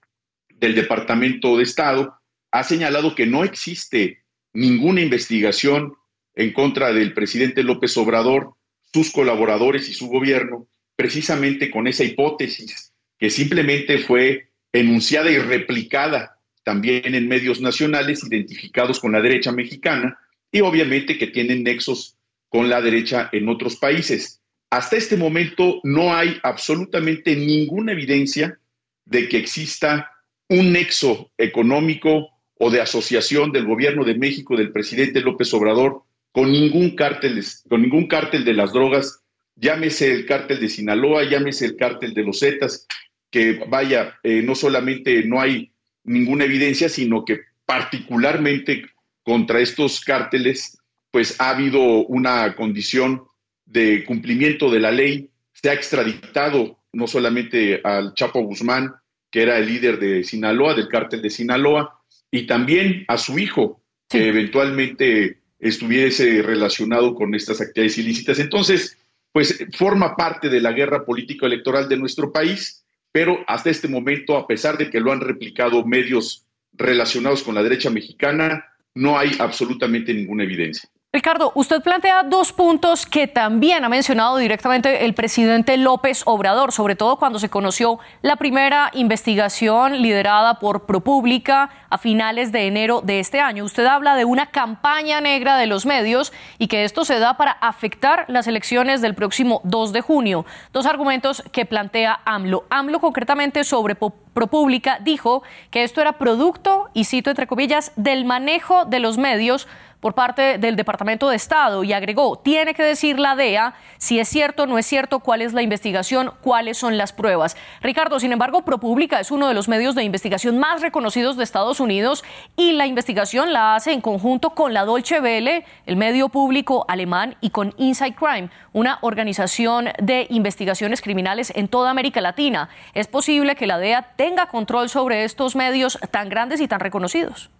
del 0.50 0.74
Departamento 0.74 1.56
de 1.56 1.62
Estado, 1.62 2.14
ha 2.50 2.62
señalado 2.62 3.14
que 3.14 3.26
no 3.26 3.42
existe 3.44 4.22
ninguna 4.52 5.00
investigación 5.00 5.94
en 6.34 6.52
contra 6.52 6.92
del 6.92 7.14
presidente 7.14 7.62
López 7.62 7.96
Obrador, 7.96 8.54
sus 8.92 9.10
colaboradores 9.10 9.88
y 9.88 9.94
su 9.94 10.08
gobierno, 10.08 10.66
precisamente 10.94 11.70
con 11.70 11.86
esa 11.86 12.04
hipótesis 12.04 12.92
que 13.18 13.30
simplemente 13.30 13.98
fue 13.98 14.47
enunciada 14.72 15.30
y 15.30 15.38
replicada 15.38 16.38
también 16.64 17.14
en 17.14 17.28
medios 17.28 17.60
nacionales 17.60 18.22
identificados 18.24 19.00
con 19.00 19.12
la 19.12 19.22
derecha 19.22 19.52
mexicana 19.52 20.18
y 20.52 20.60
obviamente 20.60 21.16
que 21.16 21.28
tienen 21.28 21.62
nexos 21.62 22.16
con 22.48 22.68
la 22.68 22.80
derecha 22.80 23.28
en 23.32 23.48
otros 23.48 23.76
países. 23.76 24.40
Hasta 24.70 24.96
este 24.96 25.16
momento 25.16 25.80
no 25.82 26.14
hay 26.14 26.38
absolutamente 26.42 27.34
ninguna 27.34 27.92
evidencia 27.92 28.58
de 29.06 29.28
que 29.28 29.38
exista 29.38 30.10
un 30.48 30.72
nexo 30.72 31.30
económico 31.38 32.28
o 32.58 32.70
de 32.70 32.80
asociación 32.80 33.52
del 33.52 33.64
gobierno 33.64 34.04
de 34.04 34.14
México, 34.14 34.56
del 34.56 34.72
presidente 34.72 35.20
López 35.20 35.52
Obrador, 35.54 36.02
con 36.32 36.52
ningún 36.52 36.94
cártel, 36.96 37.42
con 37.68 37.82
ningún 37.82 38.06
cártel 38.06 38.44
de 38.44 38.54
las 38.54 38.72
drogas, 38.72 39.22
llámese 39.56 40.12
el 40.12 40.26
cártel 40.26 40.60
de 40.60 40.68
Sinaloa, 40.68 41.24
llámese 41.24 41.64
el 41.64 41.76
cártel 41.76 42.14
de 42.14 42.24
los 42.24 42.40
Zetas, 42.40 42.86
que 43.30 43.64
vaya, 43.68 44.18
eh, 44.22 44.42
no 44.42 44.54
solamente 44.54 45.24
no 45.24 45.40
hay 45.40 45.70
ninguna 46.04 46.44
evidencia, 46.44 46.88
sino 46.88 47.24
que 47.24 47.40
particularmente 47.66 48.86
contra 49.22 49.60
estos 49.60 50.00
cárteles, 50.00 50.78
pues 51.10 51.38
ha 51.40 51.50
habido 51.50 52.06
una 52.06 52.54
condición 52.56 53.24
de 53.66 54.04
cumplimiento 54.04 54.70
de 54.70 54.80
la 54.80 54.90
ley. 54.90 55.28
Se 55.52 55.68
ha 55.68 55.74
extraditado 55.74 56.78
no 56.92 57.06
solamente 57.06 57.80
al 57.84 58.14
Chapo 58.14 58.40
Guzmán, 58.40 58.94
que 59.30 59.42
era 59.42 59.58
el 59.58 59.66
líder 59.66 59.98
de 59.98 60.24
Sinaloa, 60.24 60.74
del 60.74 60.88
cártel 60.88 61.20
de 61.20 61.30
Sinaloa, 61.30 62.00
y 62.30 62.46
también 62.46 63.04
a 63.08 63.18
su 63.18 63.38
hijo, 63.38 63.82
que 64.08 64.28
eventualmente 64.28 65.40
estuviese 65.58 66.42
relacionado 66.42 67.14
con 67.14 67.34
estas 67.34 67.60
actividades 67.60 67.98
ilícitas. 67.98 68.38
Entonces, 68.38 68.96
pues 69.32 69.64
forma 69.76 70.16
parte 70.16 70.48
de 70.48 70.60
la 70.60 70.72
guerra 70.72 71.04
político 71.04 71.46
electoral 71.46 71.88
de 71.88 71.98
nuestro 71.98 72.32
país 72.32 72.77
pero 73.12 73.44
hasta 73.46 73.70
este 73.70 73.88
momento, 73.88 74.36
a 74.36 74.46
pesar 74.46 74.76
de 74.78 74.90
que 74.90 75.00
lo 75.00 75.12
han 75.12 75.20
replicado 75.20 75.84
medios 75.84 76.46
relacionados 76.72 77.42
con 77.42 77.54
la 77.54 77.62
derecha 77.62 77.90
mexicana, 77.90 78.64
no 78.94 79.18
hay 79.18 79.32
absolutamente 79.38 80.12
ninguna 80.12 80.44
evidencia. 80.44 80.88
Ricardo, 81.10 81.52
usted 81.54 81.80
plantea 81.80 82.22
dos 82.22 82.52
puntos 82.52 83.06
que 83.06 83.26
también 83.26 83.82
ha 83.82 83.88
mencionado 83.88 84.36
directamente 84.36 85.06
el 85.06 85.14
presidente 85.14 85.78
López 85.78 86.22
Obrador, 86.26 86.70
sobre 86.70 86.96
todo 86.96 87.16
cuando 87.16 87.38
se 87.38 87.48
conoció 87.48 87.98
la 88.20 88.36
primera 88.36 88.90
investigación 88.92 90.02
liderada 90.02 90.58
por 90.58 90.84
ProPública 90.84 91.70
a 91.88 91.96
finales 91.96 92.52
de 92.52 92.66
enero 92.66 93.00
de 93.00 93.20
este 93.20 93.40
año. 93.40 93.64
Usted 93.64 93.86
habla 93.86 94.16
de 94.16 94.26
una 94.26 94.50
campaña 94.50 95.22
negra 95.22 95.56
de 95.56 95.66
los 95.66 95.86
medios 95.86 96.30
y 96.58 96.68
que 96.68 96.84
esto 96.84 97.06
se 97.06 97.18
da 97.18 97.38
para 97.38 97.52
afectar 97.52 98.26
las 98.28 98.46
elecciones 98.46 99.00
del 99.00 99.14
próximo 99.14 99.62
2 99.64 99.94
de 99.94 100.02
junio. 100.02 100.44
Dos 100.74 100.84
argumentos 100.84 101.42
que 101.52 101.64
plantea 101.64 102.20
AMLO. 102.26 102.66
AMLO 102.68 103.00
concretamente 103.00 103.64
sobre 103.64 103.94
ProPública 103.94 104.98
dijo 105.00 105.42
que 105.70 105.84
esto 105.84 106.02
era 106.02 106.18
producto, 106.18 106.90
y 106.92 107.04
cito 107.04 107.30
entre 107.30 107.46
comillas, 107.46 107.92
del 107.96 108.26
manejo 108.26 108.84
de 108.84 109.00
los 109.00 109.16
medios 109.16 109.66
por 110.00 110.14
parte 110.14 110.58
del 110.58 110.76
Departamento 110.76 111.28
de 111.28 111.36
Estado 111.36 111.84
y 111.84 111.92
agregó, 111.92 112.38
tiene 112.38 112.74
que 112.74 112.82
decir 112.82 113.18
la 113.18 113.34
DEA 113.34 113.74
si 113.98 114.20
es 114.20 114.28
cierto 114.28 114.62
o 114.62 114.66
no 114.66 114.78
es 114.78 114.86
cierto, 114.86 115.20
cuál 115.20 115.42
es 115.42 115.52
la 115.52 115.62
investigación, 115.62 116.32
cuáles 116.40 116.78
son 116.78 116.96
las 116.96 117.12
pruebas. 117.12 117.56
Ricardo, 117.80 118.20
sin 118.20 118.32
embargo, 118.32 118.62
ProPublica 118.62 119.20
es 119.20 119.30
uno 119.30 119.48
de 119.48 119.54
los 119.54 119.68
medios 119.68 119.94
de 119.94 120.04
investigación 120.04 120.58
más 120.58 120.82
reconocidos 120.82 121.36
de 121.36 121.44
Estados 121.44 121.80
Unidos 121.80 122.24
y 122.56 122.72
la 122.72 122.86
investigación 122.86 123.52
la 123.52 123.74
hace 123.74 123.92
en 123.92 124.00
conjunto 124.00 124.50
con 124.50 124.72
la 124.72 124.84
Deutsche 124.84 125.20
Welle, 125.20 125.64
el 125.86 125.96
medio 125.96 126.28
público 126.28 126.84
alemán, 126.88 127.36
y 127.40 127.50
con 127.50 127.74
Inside 127.76 128.14
Crime, 128.14 128.50
una 128.72 128.98
organización 129.02 129.88
de 130.00 130.26
investigaciones 130.30 131.00
criminales 131.00 131.52
en 131.54 131.68
toda 131.68 131.90
América 131.90 132.20
Latina. 132.20 132.68
¿Es 132.94 133.06
posible 133.06 133.56
que 133.56 133.66
la 133.66 133.78
DEA 133.78 134.14
tenga 134.16 134.46
control 134.46 134.88
sobre 134.88 135.24
estos 135.24 135.56
medios 135.56 135.98
tan 136.10 136.28
grandes 136.28 136.60
y 136.60 136.68
tan 136.68 136.80
reconocidos? 136.80 137.50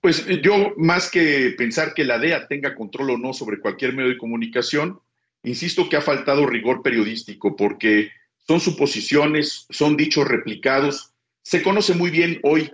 Pues 0.00 0.24
eh, 0.28 0.40
yo, 0.42 0.74
más 0.76 1.10
que 1.10 1.54
pensar 1.56 1.94
que 1.94 2.04
la 2.04 2.18
DEA 2.18 2.46
tenga 2.46 2.74
control 2.74 3.10
o 3.10 3.18
no 3.18 3.32
sobre 3.32 3.58
cualquier 3.58 3.94
medio 3.94 4.10
de 4.10 4.18
comunicación, 4.18 5.00
insisto 5.42 5.88
que 5.88 5.96
ha 5.96 6.00
faltado 6.00 6.46
rigor 6.46 6.82
periodístico 6.82 7.56
porque 7.56 8.10
son 8.46 8.60
suposiciones, 8.60 9.66
son 9.70 9.96
dichos 9.96 10.26
replicados. 10.26 11.12
Se 11.42 11.62
conoce 11.62 11.94
muy 11.94 12.10
bien 12.10 12.40
hoy 12.42 12.70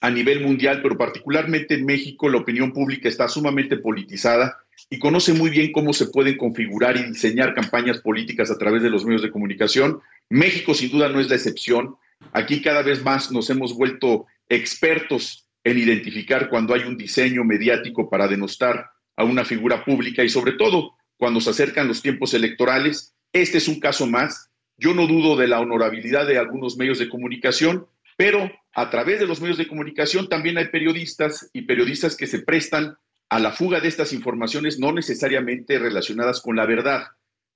a 0.00 0.10
nivel 0.10 0.42
mundial, 0.42 0.80
pero 0.82 0.96
particularmente 0.96 1.74
en 1.74 1.86
México 1.86 2.28
la 2.28 2.38
opinión 2.38 2.72
pública 2.72 3.08
está 3.08 3.28
sumamente 3.28 3.76
politizada 3.78 4.58
y 4.90 4.98
conoce 4.98 5.32
muy 5.32 5.50
bien 5.50 5.72
cómo 5.72 5.92
se 5.92 6.06
pueden 6.06 6.36
configurar 6.36 6.96
y 6.96 7.04
diseñar 7.04 7.54
campañas 7.54 7.98
políticas 7.98 8.50
a 8.50 8.58
través 8.58 8.82
de 8.82 8.90
los 8.90 9.04
medios 9.04 9.22
de 9.22 9.30
comunicación. 9.30 10.00
México 10.28 10.74
sin 10.74 10.90
duda 10.90 11.08
no 11.08 11.20
es 11.20 11.28
la 11.28 11.36
excepción. 11.36 11.96
Aquí 12.32 12.62
cada 12.62 12.82
vez 12.82 13.02
más 13.02 13.30
nos 13.32 13.50
hemos 13.50 13.74
vuelto 13.74 14.26
expertos 14.48 15.43
en 15.64 15.78
identificar 15.78 16.50
cuando 16.50 16.74
hay 16.74 16.82
un 16.82 16.96
diseño 16.96 17.42
mediático 17.42 18.10
para 18.10 18.28
denostar 18.28 18.90
a 19.16 19.24
una 19.24 19.44
figura 19.44 19.84
pública 19.84 20.22
y 20.22 20.28
sobre 20.28 20.52
todo 20.52 20.96
cuando 21.16 21.40
se 21.40 21.50
acercan 21.50 21.88
los 21.88 22.02
tiempos 22.02 22.34
electorales. 22.34 23.14
Este 23.32 23.58
es 23.58 23.68
un 23.68 23.80
caso 23.80 24.06
más. 24.06 24.50
Yo 24.76 24.92
no 24.92 25.06
dudo 25.06 25.36
de 25.36 25.48
la 25.48 25.60
honorabilidad 25.60 26.26
de 26.26 26.38
algunos 26.38 26.76
medios 26.76 26.98
de 26.98 27.08
comunicación, 27.08 27.86
pero 28.16 28.50
a 28.74 28.90
través 28.90 29.20
de 29.20 29.26
los 29.26 29.40
medios 29.40 29.56
de 29.56 29.68
comunicación 29.68 30.28
también 30.28 30.58
hay 30.58 30.68
periodistas 30.68 31.48
y 31.52 31.62
periodistas 31.62 32.16
que 32.16 32.26
se 32.26 32.40
prestan 32.40 32.96
a 33.28 33.38
la 33.38 33.52
fuga 33.52 33.80
de 33.80 33.88
estas 33.88 34.12
informaciones 34.12 34.78
no 34.78 34.92
necesariamente 34.92 35.78
relacionadas 35.78 36.40
con 36.40 36.56
la 36.56 36.66
verdad. 36.66 37.06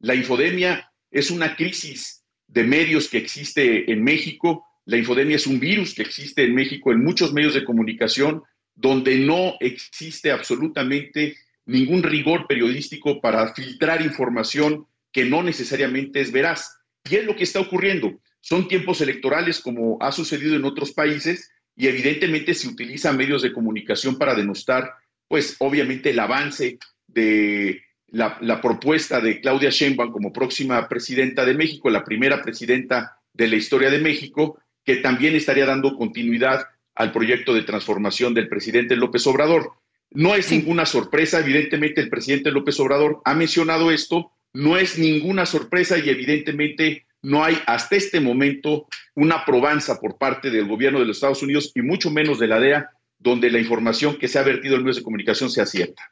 La 0.00 0.14
infodemia 0.14 0.90
es 1.10 1.30
una 1.30 1.56
crisis 1.56 2.24
de 2.46 2.64
medios 2.64 3.08
que 3.08 3.18
existe 3.18 3.92
en 3.92 4.02
México 4.02 4.64
la 4.88 4.97
infodemia 4.97 5.37
es 5.37 5.47
un 5.47 5.61
virus 5.61 5.92
que 5.92 6.00
existe 6.00 6.45
en 6.45 6.54
México 6.54 6.90
en 6.90 7.04
muchos 7.04 7.35
medios 7.35 7.52
de 7.52 7.62
comunicación 7.62 8.42
donde 8.75 9.18
no 9.18 9.52
existe 9.61 10.30
absolutamente 10.30 11.37
ningún 11.66 12.02
rigor 12.02 12.47
periodístico 12.47 13.21
para 13.21 13.52
filtrar 13.52 14.00
información 14.00 14.87
que 15.12 15.26
no 15.26 15.42
necesariamente 15.42 16.23
es 16.23 16.33
veraz. 16.33 16.78
Y 17.04 17.16
es 17.16 17.26
lo 17.26 17.37
que 17.37 17.45
está 17.45 17.61
ocurriendo. 17.61 18.18
Son 18.40 18.66
tiempos 18.66 19.02
electorales 19.02 19.61
como 19.61 19.99
ha 20.00 20.11
sucedido 20.11 20.57
en 20.57 20.64
otros 20.64 20.92
países 20.92 21.50
y 21.76 21.87
evidentemente 21.87 22.54
se 22.54 22.68
utilizan 22.68 23.18
medios 23.18 23.42
de 23.42 23.52
comunicación 23.52 24.16
para 24.16 24.35
denostar, 24.35 24.95
pues 25.28 25.57
obviamente 25.59 26.11
el 26.11 26.18
avance 26.18 26.78
de 27.07 27.83
la, 28.07 28.38
la 28.40 28.62
propuesta 28.62 29.21
de 29.21 29.42
Claudia 29.42 29.68
Sheinbaum 29.68 30.12
como 30.12 30.33
próxima 30.33 30.88
presidenta 30.88 31.45
de 31.45 31.52
México, 31.52 31.90
la 31.90 32.04
primera 32.04 32.40
presidenta 32.40 33.18
de 33.35 33.49
la 33.49 33.57
historia 33.57 33.90
de 33.90 33.99
México, 33.99 34.59
que 34.88 34.97
también 34.97 35.37
estaría 35.37 35.66
dando 35.66 35.99
continuidad 35.99 36.66
al 36.95 37.12
proyecto 37.12 37.52
de 37.52 37.61
transformación 37.61 38.33
del 38.33 38.49
presidente 38.49 38.97
López 38.97 39.26
Obrador. 39.26 39.73
No 40.12 40.35
es 40.35 40.50
ninguna 40.50 40.87
sorpresa, 40.87 41.40
evidentemente 41.40 42.00
el 42.00 42.09
presidente 42.09 42.50
López 42.50 42.80
Obrador 42.80 43.21
ha 43.26 43.35
mencionado 43.35 43.90
esto, 43.90 44.33
no 44.54 44.78
es 44.78 44.99
ninguna 44.99 45.45
sorpresa 45.45 45.99
y 45.99 46.09
evidentemente 46.09 47.04
no 47.21 47.45
hay 47.45 47.59
hasta 47.66 47.97
este 47.97 48.18
momento 48.18 48.87
una 49.14 49.45
probanza 49.45 50.00
por 50.00 50.16
parte 50.16 50.49
del 50.49 50.66
gobierno 50.66 51.00
de 51.00 51.04
los 51.04 51.18
Estados 51.18 51.42
Unidos 51.42 51.71
y 51.75 51.83
mucho 51.83 52.11
menos 52.11 52.38
de 52.38 52.47
la 52.47 52.59
DEA 52.59 52.88
donde 53.18 53.50
la 53.50 53.59
información 53.59 54.16
que 54.16 54.26
se 54.26 54.38
ha 54.38 54.42
vertido 54.42 54.76
en 54.76 54.85
medios 54.85 54.97
de 54.97 55.02
comunicación 55.02 55.50
sea 55.50 55.66
cierta. 55.66 56.02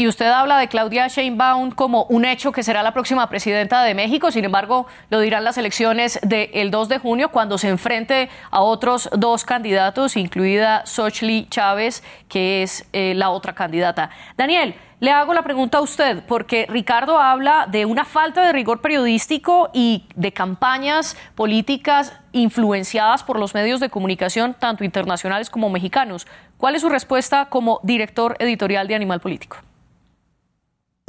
Y 0.00 0.08
usted 0.08 0.28
habla 0.28 0.56
de 0.56 0.68
Claudia 0.68 1.08
Sheinbaum 1.08 1.72
como 1.72 2.04
un 2.04 2.24
hecho 2.24 2.52
que 2.52 2.62
será 2.62 2.82
la 2.82 2.94
próxima 2.94 3.28
presidenta 3.28 3.82
de 3.82 3.94
México. 3.94 4.30
Sin 4.30 4.46
embargo, 4.46 4.86
lo 5.10 5.20
dirán 5.20 5.44
las 5.44 5.58
elecciones 5.58 6.18
del 6.22 6.70
2 6.70 6.88
de 6.88 6.98
junio 6.98 7.28
cuando 7.28 7.58
se 7.58 7.68
enfrente 7.68 8.30
a 8.50 8.62
otros 8.62 9.10
dos 9.12 9.44
candidatos, 9.44 10.16
incluida 10.16 10.86
Xochitl 10.86 11.50
Chávez, 11.50 12.02
que 12.30 12.62
es 12.62 12.88
eh, 12.94 13.12
la 13.14 13.28
otra 13.28 13.54
candidata. 13.54 14.08
Daniel, 14.38 14.74
le 15.00 15.10
hago 15.10 15.34
la 15.34 15.42
pregunta 15.42 15.76
a 15.76 15.82
usted, 15.82 16.24
porque 16.26 16.64
Ricardo 16.70 17.18
habla 17.18 17.66
de 17.70 17.84
una 17.84 18.06
falta 18.06 18.42
de 18.42 18.54
rigor 18.54 18.80
periodístico 18.80 19.68
y 19.74 20.06
de 20.16 20.32
campañas 20.32 21.14
políticas 21.34 22.14
influenciadas 22.32 23.22
por 23.22 23.38
los 23.38 23.52
medios 23.52 23.80
de 23.80 23.90
comunicación, 23.90 24.56
tanto 24.58 24.82
internacionales 24.82 25.50
como 25.50 25.68
mexicanos. 25.68 26.26
¿Cuál 26.56 26.74
es 26.74 26.80
su 26.80 26.88
respuesta 26.88 27.50
como 27.50 27.80
director 27.82 28.36
editorial 28.38 28.88
de 28.88 28.94
Animal 28.94 29.20
Político? 29.20 29.58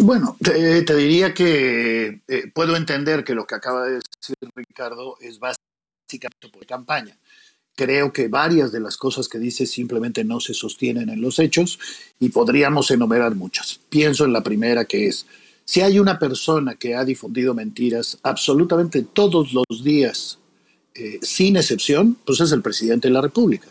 Bueno, 0.01 0.35
te, 0.41 0.95
diría 0.95 1.31
que 1.31 2.21
eh, 2.27 2.51
puedo 2.51 2.75
entender 2.75 3.23
que 3.23 3.35
lo 3.35 3.45
que 3.45 3.53
acaba 3.53 3.85
de 3.85 3.93
decir 3.93 4.35
Ricardo 4.55 5.15
es 5.21 5.37
básicamente 5.37 6.49
por 6.51 6.65
campaña. 6.65 7.15
Creo 7.75 8.11
que 8.11 8.27
varias 8.27 8.71
de 8.71 8.79
las 8.79 8.97
cosas 8.97 9.27
que 9.27 9.37
dice 9.37 9.67
simplemente 9.67 10.23
no 10.23 10.39
se 10.39 10.55
sostienen 10.55 11.09
en 11.09 11.21
los 11.21 11.37
hechos 11.37 11.79
y 12.19 12.29
podríamos 12.29 12.89
enumerar 12.89 13.35
muchas. 13.35 13.79
Pienso 13.89 14.25
en 14.25 14.33
la 14.33 14.41
primera 14.41 14.85
que 14.85 15.05
es, 15.05 15.27
si 15.65 15.81
hay 15.81 15.99
una 15.99 16.17
persona 16.17 16.73
que 16.75 16.95
ha 16.95 17.05
difundido 17.05 17.53
mentiras 17.53 18.17
absolutamente 18.23 19.03
todos 19.03 19.53
los 19.53 19.83
días, 19.83 20.39
eh, 20.95 21.19
sin 21.21 21.57
excepción, 21.57 22.17
pues 22.25 22.39
es 22.39 22.51
el 22.51 22.63
presidente 22.63 23.07
de 23.07 23.13
la 23.13 23.21
República. 23.21 23.67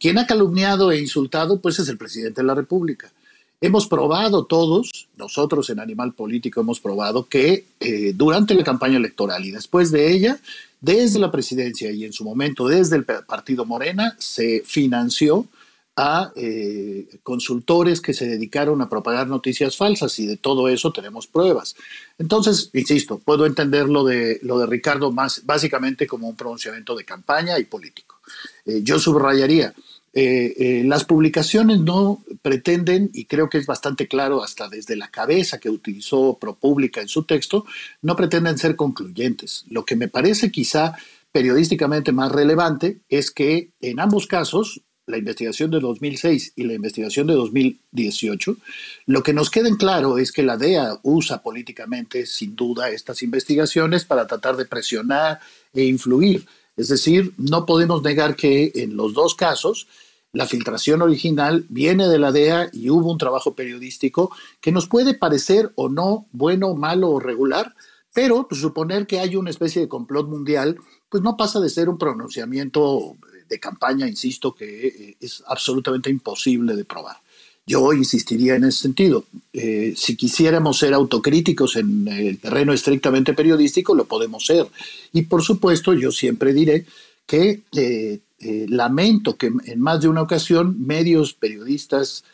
Quien 0.00 0.16
ha 0.16 0.26
calumniado 0.26 0.90
e 0.92 0.98
insultado, 0.98 1.60
pues 1.60 1.78
es 1.78 1.88
el 1.90 1.98
presidente 1.98 2.40
de 2.40 2.46
la 2.46 2.54
República. 2.54 3.12
Hemos 3.60 3.88
probado 3.88 4.44
todos, 4.44 5.08
nosotros 5.16 5.68
en 5.70 5.80
Animal 5.80 6.14
Político 6.14 6.60
hemos 6.60 6.78
probado 6.78 7.26
que 7.26 7.64
eh, 7.80 8.12
durante 8.14 8.54
la 8.54 8.62
campaña 8.62 8.98
electoral 8.98 9.44
y 9.44 9.50
después 9.50 9.90
de 9.90 10.12
ella, 10.12 10.38
desde 10.80 11.18
la 11.18 11.32
presidencia 11.32 11.90
y 11.90 12.04
en 12.04 12.12
su 12.12 12.22
momento 12.22 12.68
desde 12.68 12.94
el 12.94 13.04
partido 13.04 13.64
Morena, 13.64 14.14
se 14.18 14.62
financió 14.64 15.48
a 15.96 16.30
eh, 16.36 17.08
consultores 17.24 18.00
que 18.00 18.14
se 18.14 18.28
dedicaron 18.28 18.80
a 18.80 18.88
propagar 18.88 19.26
noticias 19.26 19.76
falsas 19.76 20.16
y 20.20 20.26
de 20.26 20.36
todo 20.36 20.68
eso 20.68 20.92
tenemos 20.92 21.26
pruebas. 21.26 21.74
Entonces, 22.18 22.70
insisto, 22.74 23.18
puedo 23.18 23.44
entender 23.44 23.88
lo 23.88 24.04
de, 24.04 24.38
lo 24.42 24.60
de 24.60 24.66
Ricardo 24.66 25.10
más 25.10 25.44
básicamente 25.44 26.06
como 26.06 26.28
un 26.28 26.36
pronunciamiento 26.36 26.94
de 26.94 27.04
campaña 27.04 27.58
y 27.58 27.64
político. 27.64 28.20
Eh, 28.64 28.82
yo 28.84 29.00
subrayaría, 29.00 29.74
eh, 30.14 30.54
eh, 30.56 30.82
las 30.84 31.04
publicaciones 31.04 31.80
no 31.80 32.24
pretenden, 32.42 33.10
y 33.12 33.26
creo 33.26 33.48
que 33.48 33.58
es 33.58 33.66
bastante 33.66 34.08
claro 34.08 34.42
hasta 34.42 34.68
desde 34.68 34.96
la 34.96 35.10
cabeza 35.10 35.58
que 35.58 35.70
utilizó 35.70 36.38
ProPublica 36.40 37.00
en 37.00 37.08
su 37.08 37.24
texto, 37.24 37.66
no 38.02 38.16
pretenden 38.16 38.58
ser 38.58 38.76
concluyentes. 38.76 39.64
Lo 39.68 39.84
que 39.84 39.96
me 39.96 40.08
parece 40.08 40.50
quizá 40.50 40.94
periodísticamente 41.32 42.12
más 42.12 42.32
relevante 42.32 43.00
es 43.08 43.30
que 43.30 43.70
en 43.80 44.00
ambos 44.00 44.26
casos, 44.26 44.82
la 45.06 45.18
investigación 45.18 45.70
de 45.70 45.80
2006 45.80 46.52
y 46.56 46.64
la 46.64 46.74
investigación 46.74 47.26
de 47.26 47.34
2018, 47.34 48.56
lo 49.06 49.22
que 49.22 49.32
nos 49.32 49.50
queda 49.50 49.74
claro 49.76 50.18
es 50.18 50.32
que 50.32 50.42
la 50.42 50.56
DEA 50.56 50.98
usa 51.02 51.42
políticamente, 51.42 52.26
sin 52.26 52.54
duda, 52.56 52.90
estas 52.90 53.22
investigaciones 53.22 54.04
para 54.04 54.26
tratar 54.26 54.56
de 54.56 54.66
presionar 54.66 55.40
e 55.72 55.84
influir 55.84 56.46
es 56.78 56.88
decir, 56.88 57.34
no 57.36 57.66
podemos 57.66 58.02
negar 58.02 58.36
que 58.36 58.70
en 58.76 58.96
los 58.96 59.12
dos 59.12 59.34
casos 59.34 59.88
la 60.32 60.46
filtración 60.46 61.02
original 61.02 61.66
viene 61.68 62.06
de 62.06 62.18
la 62.18 62.30
DEA 62.30 62.70
y 62.72 62.88
hubo 62.88 63.10
un 63.10 63.18
trabajo 63.18 63.54
periodístico 63.54 64.30
que 64.60 64.70
nos 64.70 64.86
puede 64.86 65.14
parecer 65.14 65.72
o 65.74 65.88
no 65.88 66.26
bueno, 66.30 66.74
malo 66.74 67.10
o 67.10 67.18
regular, 67.20 67.74
pero 68.14 68.46
pues, 68.46 68.60
suponer 68.60 69.06
que 69.06 69.18
hay 69.18 69.34
una 69.34 69.50
especie 69.50 69.82
de 69.82 69.88
complot 69.88 70.28
mundial, 70.28 70.78
pues 71.08 71.22
no 71.22 71.36
pasa 71.36 71.58
de 71.60 71.68
ser 71.68 71.88
un 71.88 71.98
pronunciamiento 71.98 73.16
de 73.48 73.58
campaña, 73.58 74.06
insisto, 74.06 74.54
que 74.54 74.86
eh, 74.86 75.16
es 75.20 75.42
absolutamente 75.46 76.10
imposible 76.10 76.76
de 76.76 76.84
probar. 76.84 77.16
Yo 77.68 77.92
insistiría 77.92 78.56
en 78.56 78.64
ese 78.64 78.80
sentido. 78.80 79.26
Eh, 79.52 79.92
si 79.94 80.16
quisiéramos 80.16 80.78
ser 80.78 80.94
autocríticos 80.94 81.76
en 81.76 82.08
el 82.08 82.38
terreno 82.38 82.72
estrictamente 82.72 83.34
periodístico, 83.34 83.94
lo 83.94 84.06
podemos 84.06 84.46
ser. 84.46 84.66
Y 85.12 85.22
por 85.22 85.42
supuesto, 85.42 85.92
yo 85.92 86.10
siempre 86.10 86.54
diré 86.54 86.86
que 87.26 87.60
eh, 87.76 88.20
eh, 88.40 88.66
lamento 88.70 89.36
que 89.36 89.52
en 89.66 89.80
más 89.80 90.00
de 90.00 90.08
una 90.08 90.22
ocasión 90.22 90.76
medios, 90.86 91.34
periodistas, 91.34 92.24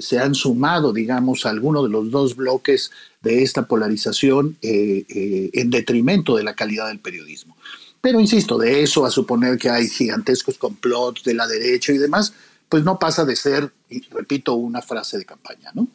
se 0.00 0.18
han 0.18 0.34
sumado, 0.34 0.92
digamos, 0.92 1.46
a 1.46 1.50
alguno 1.50 1.82
de 1.82 1.88
los 1.88 2.10
dos 2.10 2.36
bloques 2.36 2.90
de 3.22 3.42
esta 3.42 3.66
polarización 3.66 4.58
en 4.60 5.70
detrimento 5.70 6.36
de 6.36 6.42
la 6.42 6.54
calidad 6.54 6.88
del 6.88 6.98
periodismo. 6.98 7.56
Pero 8.02 8.20
insisto, 8.20 8.58
de 8.58 8.82
eso 8.82 9.06
a 9.06 9.10
suponer 9.10 9.56
que 9.56 9.70
hay 9.70 9.88
gigantescos 9.88 10.58
complots 10.58 11.24
de 11.24 11.32
la 11.32 11.46
derecha 11.46 11.94
y 11.94 11.96
demás, 11.96 12.34
pues 12.68 12.84
no 12.84 12.98
pasa 12.98 13.24
de 13.24 13.36
ser, 13.36 13.72
y 13.88 14.02
repito, 14.10 14.54
una 14.54 14.82
frase 14.82 15.18
de 15.18 15.24
campaña, 15.24 15.70
¿no? 15.74 15.86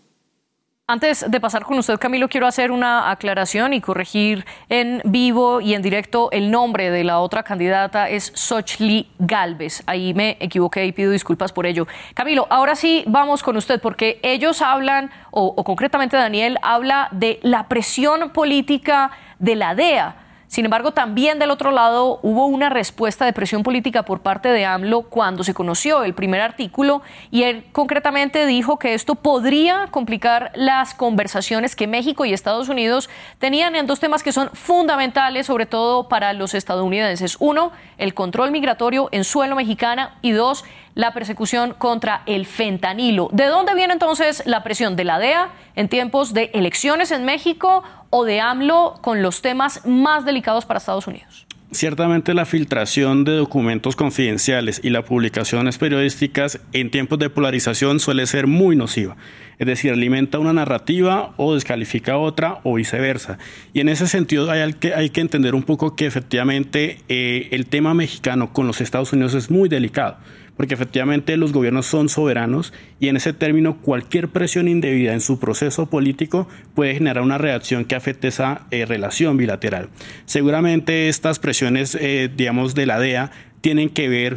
Antes 0.92 1.24
de 1.30 1.40
pasar 1.40 1.66
con 1.66 1.78
usted, 1.78 2.00
Camilo, 2.00 2.30
quiero 2.30 2.48
hacer 2.48 2.72
una 2.72 3.12
aclaración 3.12 3.76
y 3.76 3.80
corregir 3.80 4.44
en 4.70 5.04
vivo 5.06 5.62
y 5.62 5.76
en 5.76 5.84
directo 5.84 6.32
el 6.32 6.50
nombre 6.50 6.90
de 6.90 7.04
la 7.04 7.20
otra 7.20 7.44
candidata, 7.44 8.10
es 8.10 8.32
Xochli 8.34 9.12
Galvez. 9.20 9.84
Ahí 9.86 10.16
me 10.16 10.36
equivoqué 10.40 10.88
y 10.88 10.92
pido 10.92 11.12
disculpas 11.12 11.54
por 11.54 11.68
ello. 11.68 11.88
Camilo, 12.16 12.48
ahora 12.50 12.76
sí 12.76 13.04
vamos 13.06 13.44
con 13.44 13.56
usted, 13.56 13.80
porque 13.80 14.20
ellos 14.24 14.64
hablan, 14.64 15.12
o 15.30 15.64
concretamente 15.64 16.18
Daniel, 16.18 16.58
habla 16.64 17.10
de 17.12 17.40
la 17.44 17.68
presión 17.68 18.32
política 18.32 19.12
de 19.38 19.56
la 19.56 19.76
DEA 19.76 20.29
sin 20.50 20.66
embargo, 20.66 20.94
también 20.94 21.38
del 21.38 21.52
otro 21.52 21.70
lado 21.70 22.20
hubo 22.24 22.48
una 22.48 22.70
respuesta 22.70 23.24
de 23.24 23.34
presión 23.34 23.62
política 23.62 24.02
por 24.02 24.22
parte 24.22 24.50
de 24.50 24.66
AMLO 24.66 25.04
cuando 25.04 25.44
se 25.44 25.54
conoció 25.54 26.04
el 26.04 26.16
primer 26.16 26.42
artículo 26.42 27.04
y 27.30 27.44
él 27.44 27.66
concretamente 27.72 28.48
dijo 28.48 28.80
que 28.80 28.96
esto 28.96 29.14
podría 29.14 29.90
complicar 29.92 30.52
las 30.56 30.96
conversaciones 30.96 31.76
que 31.76 31.86
México 31.86 32.26
y 32.26 32.34
Estados 32.34 32.68
Unidos 32.68 33.12
tenían 33.38 33.76
en 33.76 33.86
dos 33.86 34.00
temas 34.00 34.24
que 34.24 34.32
son 34.32 34.50
fundamentales, 34.54 35.46
sobre 35.46 35.68
todo 35.68 36.08
para 36.08 36.34
los 36.34 36.56
estadounidenses. 36.56 37.38
Uno, 37.40 37.72
el 38.00 38.16
control 38.16 38.50
migratorio 38.50 39.08
en 39.12 39.26
suelo 39.26 39.56
mexicana 39.56 40.18
y 40.24 40.32
dos, 40.32 40.66
la 41.00 41.14
persecución 41.14 41.76
contra 41.78 42.24
el 42.26 42.46
fentanilo. 42.46 43.30
¿De 43.32 43.46
dónde 43.46 43.74
viene 43.74 43.94
entonces 43.94 44.44
la 44.46 44.64
presión 44.64 44.98
de 44.98 45.06
la 45.06 45.18
DEA 45.18 45.48
en 45.78 45.88
tiempos 45.88 46.34
de 46.34 46.52
elecciones 46.54 47.12
en 47.12 47.24
México 47.24 47.84
o 48.10 48.26
de 48.26 48.42
AMLO 48.42 49.00
con 49.02 49.22
los 49.22 49.42
temas 49.42 49.86
más 49.86 50.26
delicados 50.26 50.66
para 50.66 50.80
Estados 50.80 51.08
Unidos? 51.08 51.48
Ciertamente 51.72 52.34
la 52.34 52.46
filtración 52.46 53.24
de 53.24 53.38
documentos 53.38 53.96
confidenciales 53.96 54.82
y 54.84 54.90
las 54.90 55.06
publicaciones 55.06 55.78
periodísticas 55.78 56.60
en 56.74 56.92
tiempos 56.92 57.18
de 57.18 57.30
polarización 57.30 58.02
suele 58.02 58.26
ser 58.26 58.48
muy 58.48 58.76
nociva. 58.76 59.16
Es 59.58 59.68
decir, 59.68 59.94
alimenta 59.94 60.40
una 60.40 60.52
narrativa 60.52 61.32
o 61.38 61.54
descalifica 61.54 62.18
otra 62.18 62.60
o 62.64 62.74
viceversa. 62.74 63.38
Y 63.72 63.80
en 63.80 63.88
ese 63.88 64.08
sentido 64.08 64.52
hay 64.52 64.74
que, 64.74 64.94
hay 64.96 65.12
que 65.12 65.22
entender 65.22 65.56
un 65.56 65.64
poco 65.64 65.96
que 65.96 66.08
efectivamente 66.08 66.98
eh, 67.08 67.48
el 67.52 67.68
tema 67.68 67.94
mexicano 67.94 68.52
con 68.52 68.68
los 68.68 68.82
Estados 68.82 69.14
Unidos 69.14 69.34
es 69.34 69.50
muy 69.50 69.70
delicado 69.70 70.18
porque 70.60 70.74
efectivamente 70.74 71.38
los 71.38 71.54
gobiernos 71.54 71.86
son 71.86 72.10
soberanos 72.10 72.74
y 73.00 73.08
en 73.08 73.16
ese 73.16 73.32
término 73.32 73.78
cualquier 73.78 74.28
presión 74.28 74.68
indebida 74.68 75.14
en 75.14 75.22
su 75.22 75.40
proceso 75.40 75.86
político 75.86 76.50
puede 76.76 76.96
generar 76.96 77.24
una 77.24 77.38
reacción 77.38 77.86
que 77.86 77.96
afecte 77.96 78.28
esa 78.28 78.68
eh, 78.70 78.86
relación 78.86 79.38
bilateral. 79.38 79.88
Seguramente 80.26 81.08
estas 81.08 81.40
presiones, 81.40 81.96
eh, 81.96 82.30
digamos, 82.36 82.76
de 82.76 82.88
la 82.88 83.00
DEA 83.00 83.32
tienen 83.62 83.88
que 83.88 84.10
ver 84.10 84.36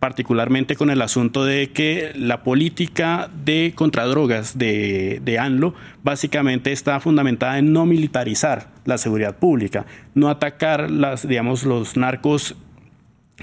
particularmente 0.00 0.76
con 0.76 0.90
el 0.90 1.00
asunto 1.00 1.46
de 1.46 1.70
que 1.70 2.12
la 2.14 2.42
política 2.42 3.30
de 3.42 3.72
contradrogas 3.74 4.58
de, 4.58 5.22
de 5.24 5.38
ANLO 5.38 5.74
básicamente 6.02 6.72
está 6.72 7.00
fundamentada 7.00 7.58
en 7.58 7.72
no 7.72 7.86
militarizar 7.86 8.68
la 8.84 8.98
seguridad 8.98 9.38
pública, 9.38 9.86
no 10.14 10.28
atacar 10.28 10.90
las, 10.90 11.26
digamos, 11.26 11.64
los 11.64 11.96
narcos 11.96 12.54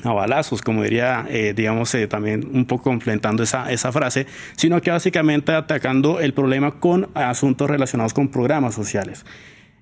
a 0.03 0.13
balazos, 0.13 0.61
como 0.61 0.83
diría, 0.83 1.25
eh, 1.29 1.53
digamos, 1.55 1.93
eh, 1.95 2.07
también 2.07 2.49
un 2.53 2.65
poco 2.65 2.83
complementando 2.85 3.43
esa, 3.43 3.71
esa 3.71 3.91
frase, 3.91 4.25
sino 4.55 4.81
que 4.81 4.91
básicamente 4.91 5.53
atacando 5.53 6.19
el 6.19 6.33
problema 6.33 6.71
con 6.71 7.09
asuntos 7.13 7.69
relacionados 7.69 8.13
con 8.13 8.29
programas 8.29 8.73
sociales. 8.73 9.25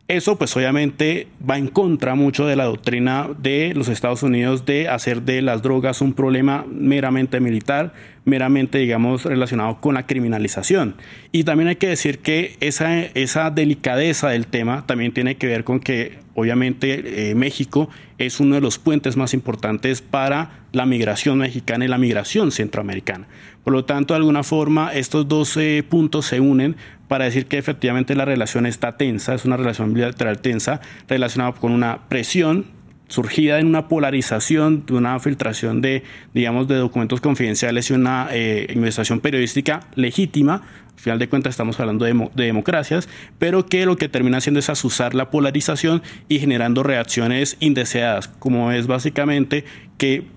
Eso 0.09 0.39
pues 0.39 0.57
obviamente 0.57 1.27
va 1.47 1.59
en 1.59 1.67
contra 1.67 2.15
mucho 2.15 2.47
de 2.47 2.55
la 2.55 2.63
doctrina 2.63 3.29
de 3.37 3.73
los 3.75 3.89
Estados 3.89 4.23
Unidos 4.23 4.65
de 4.65 4.89
hacer 4.89 5.21
de 5.21 5.43
las 5.43 5.61
drogas 5.61 6.01
un 6.01 6.13
problema 6.13 6.65
meramente 6.67 7.39
militar, 7.39 7.93
meramente 8.25 8.79
digamos 8.79 9.25
relacionado 9.25 9.79
con 9.79 9.93
la 9.93 10.07
criminalización. 10.07 10.95
Y 11.31 11.43
también 11.43 11.67
hay 11.67 11.75
que 11.75 11.89
decir 11.89 12.17
que 12.17 12.57
esa, 12.59 13.03
esa 13.03 13.51
delicadeza 13.51 14.29
del 14.29 14.47
tema 14.47 14.83
también 14.87 15.13
tiene 15.13 15.35
que 15.35 15.45
ver 15.45 15.63
con 15.63 15.79
que 15.79 16.17
obviamente 16.33 17.29
eh, 17.29 17.35
México 17.35 17.87
es 18.17 18.39
uno 18.39 18.55
de 18.55 18.61
los 18.61 18.79
puentes 18.79 19.15
más 19.15 19.35
importantes 19.35 20.01
para 20.01 20.63
la 20.71 20.87
migración 20.87 21.37
mexicana 21.37 21.85
y 21.85 21.87
la 21.87 21.99
migración 21.99 22.51
centroamericana. 22.51 23.27
Por 23.63 23.73
lo 23.73 23.85
tanto, 23.85 24.15
de 24.15 24.17
alguna 24.17 24.41
forma, 24.41 24.91
estos 24.91 25.27
dos 25.27 25.59
puntos 25.87 26.25
se 26.25 26.39
unen 26.39 26.77
para 27.09 27.25
decir 27.25 27.47
que 27.47 27.57
efectivamente 27.57 28.15
la 28.15 28.23
relación 28.23 28.65
está 28.65 28.95
tensa, 28.95 29.33
es 29.33 29.43
una 29.43 29.57
relación 29.57 29.93
bilateral 29.93 30.39
tensa, 30.39 30.79
relacionada 31.09 31.51
con 31.53 31.73
una 31.73 32.07
presión 32.07 32.67
surgida 33.09 33.59
en 33.59 33.65
una 33.65 33.87
polarización, 33.87 34.85
de 34.85 34.93
una 34.93 35.19
filtración 35.19 35.81
de, 35.81 36.03
digamos, 36.35 36.67
de 36.67 36.75
documentos 36.75 37.19
confidenciales 37.19 37.89
y 37.89 37.93
una 37.93 38.29
eh, 38.31 38.67
investigación 38.73 39.19
periodística 39.19 39.81
legítima, 39.95 40.61
al 40.93 40.99
final 40.99 41.17
de 41.17 41.27
cuentas 41.27 41.51
estamos 41.51 41.79
hablando 41.79 42.05
de, 42.05 42.13
de, 42.35 42.45
democracias, 42.45 43.09
pero 43.39 43.65
que 43.65 43.87
lo 43.87 43.97
que 43.97 44.07
termina 44.07 44.37
haciendo 44.37 44.59
es 44.59 44.69
asusar 44.69 45.15
la 45.15 45.31
polarización 45.31 46.03
y 46.27 46.37
generando 46.37 46.83
reacciones 46.83 47.57
indeseadas, 47.59 48.27
como 48.27 48.71
es 48.71 48.85
básicamente 48.85 49.65
que 49.97 50.27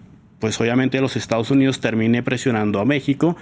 pues 0.42 0.60
obviamente 0.60 1.00
los 1.00 1.14
Estados 1.14 1.52
Unidos 1.52 1.78
termine 1.78 2.24
presionando 2.24 2.80
a 2.80 2.84
México 2.84 3.36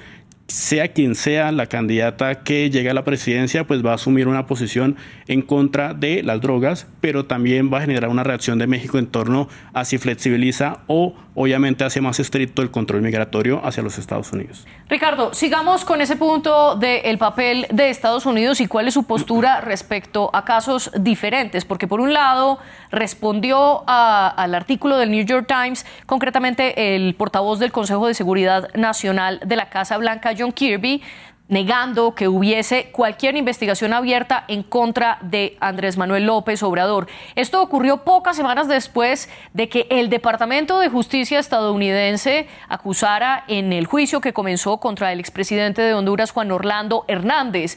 sea 0.51 0.89
quien 0.89 1.15
sea 1.15 1.53
la 1.53 1.67
candidata 1.67 2.43
que 2.43 2.71
llegue 2.71 2.91
a 2.91 2.95
la 2.95 3.05
presidencia, 3.05 3.67
pues 3.67 3.85
va 3.85 3.93
a 3.93 3.95
asumir 3.95 4.29
una 4.29 4.47
posición 4.47 4.97
en 5.29 5.43
contra 5.43 5.95
de 5.95 6.23
las 6.23 6.41
drogas, 6.41 6.87
pero 7.01 7.25
también 7.25 7.73
va 7.73 7.79
a 7.79 7.81
generar 7.83 8.11
una 8.11 8.25
reacción 8.25 8.59
de 8.59 8.67
México 8.67 8.99
en 8.99 9.07
torno 9.07 9.49
a 9.73 9.85
si 9.85 9.99
flexibiliza 9.99 10.81
o 10.87 11.15
obviamente 11.35 11.85
hace 11.85 12.01
más 12.01 12.19
estricto 12.21 12.63
el 12.63 12.71
control 12.71 13.03
migratorio 13.03 13.65
hacia 13.65 13.83
los 13.83 13.99
Estados 13.99 14.33
Unidos. 14.33 14.67
Ricardo, 14.89 15.33
sigamos 15.33 15.85
con 15.85 16.01
ese 16.01 16.17
punto 16.17 16.75
del 16.77 17.17
papel 17.19 17.67
de 17.71 17.89
Estados 17.89 18.27
Unidos 18.27 18.61
y 18.61 18.67
cuál 18.67 18.89
es 18.89 18.95
su 18.95 19.05
postura 19.05 19.61
respecto 19.61 20.31
a 20.35 20.45
casos 20.45 20.91
diferentes, 20.99 21.65
porque 21.65 21.87
por 21.87 22.01
un 22.01 22.13
lado 22.13 22.59
respondió 22.91 23.85
al 23.87 24.55
artículo 24.55 24.97
del 24.99 25.11
New 25.11 25.25
York 25.25 25.47
Times, 25.47 25.87
concretamente 26.07 26.97
el 26.97 27.15
portavoz 27.15 27.59
del 27.61 27.73
Consejo 27.73 28.09
de 28.09 28.15
Seguridad 28.15 28.75
Nacional 28.75 29.41
de 29.45 29.57
la 29.57 29.71
Casa 29.71 29.97
Blanca, 29.97 30.33
Kirby, 30.49 31.03
negando 31.51 32.15
que 32.15 32.29
hubiese 32.29 32.91
cualquier 32.93 33.37
investigación 33.37 33.93
abierta 33.93 34.45
en 34.49 34.63
contra 34.63 35.19
de 35.21 35.59
Andrés 35.61 35.99
Manuel 35.99 36.25
López 36.25 36.63
Obrador. 36.63 37.09
Esto 37.35 37.61
ocurrió 37.61 38.05
pocas 38.05 38.37
semanas 38.37 38.69
después 38.69 39.29
de 39.53 39.69
que 39.69 39.87
el 39.91 40.09
Departamento 40.09 40.79
de 40.79 40.89
Justicia 40.89 41.41
estadounidense 41.41 42.47
acusara 42.69 43.45
en 43.49 43.73
el 43.73 43.87
juicio 43.87 44.21
que 44.21 44.33
comenzó 44.33 44.79
contra 44.79 45.13
el 45.13 45.19
expresidente 45.19 45.83
de 45.83 45.93
Honduras, 45.93 46.31
Juan 46.31 46.53
Orlando 46.53 47.05
Hernández, 47.09 47.77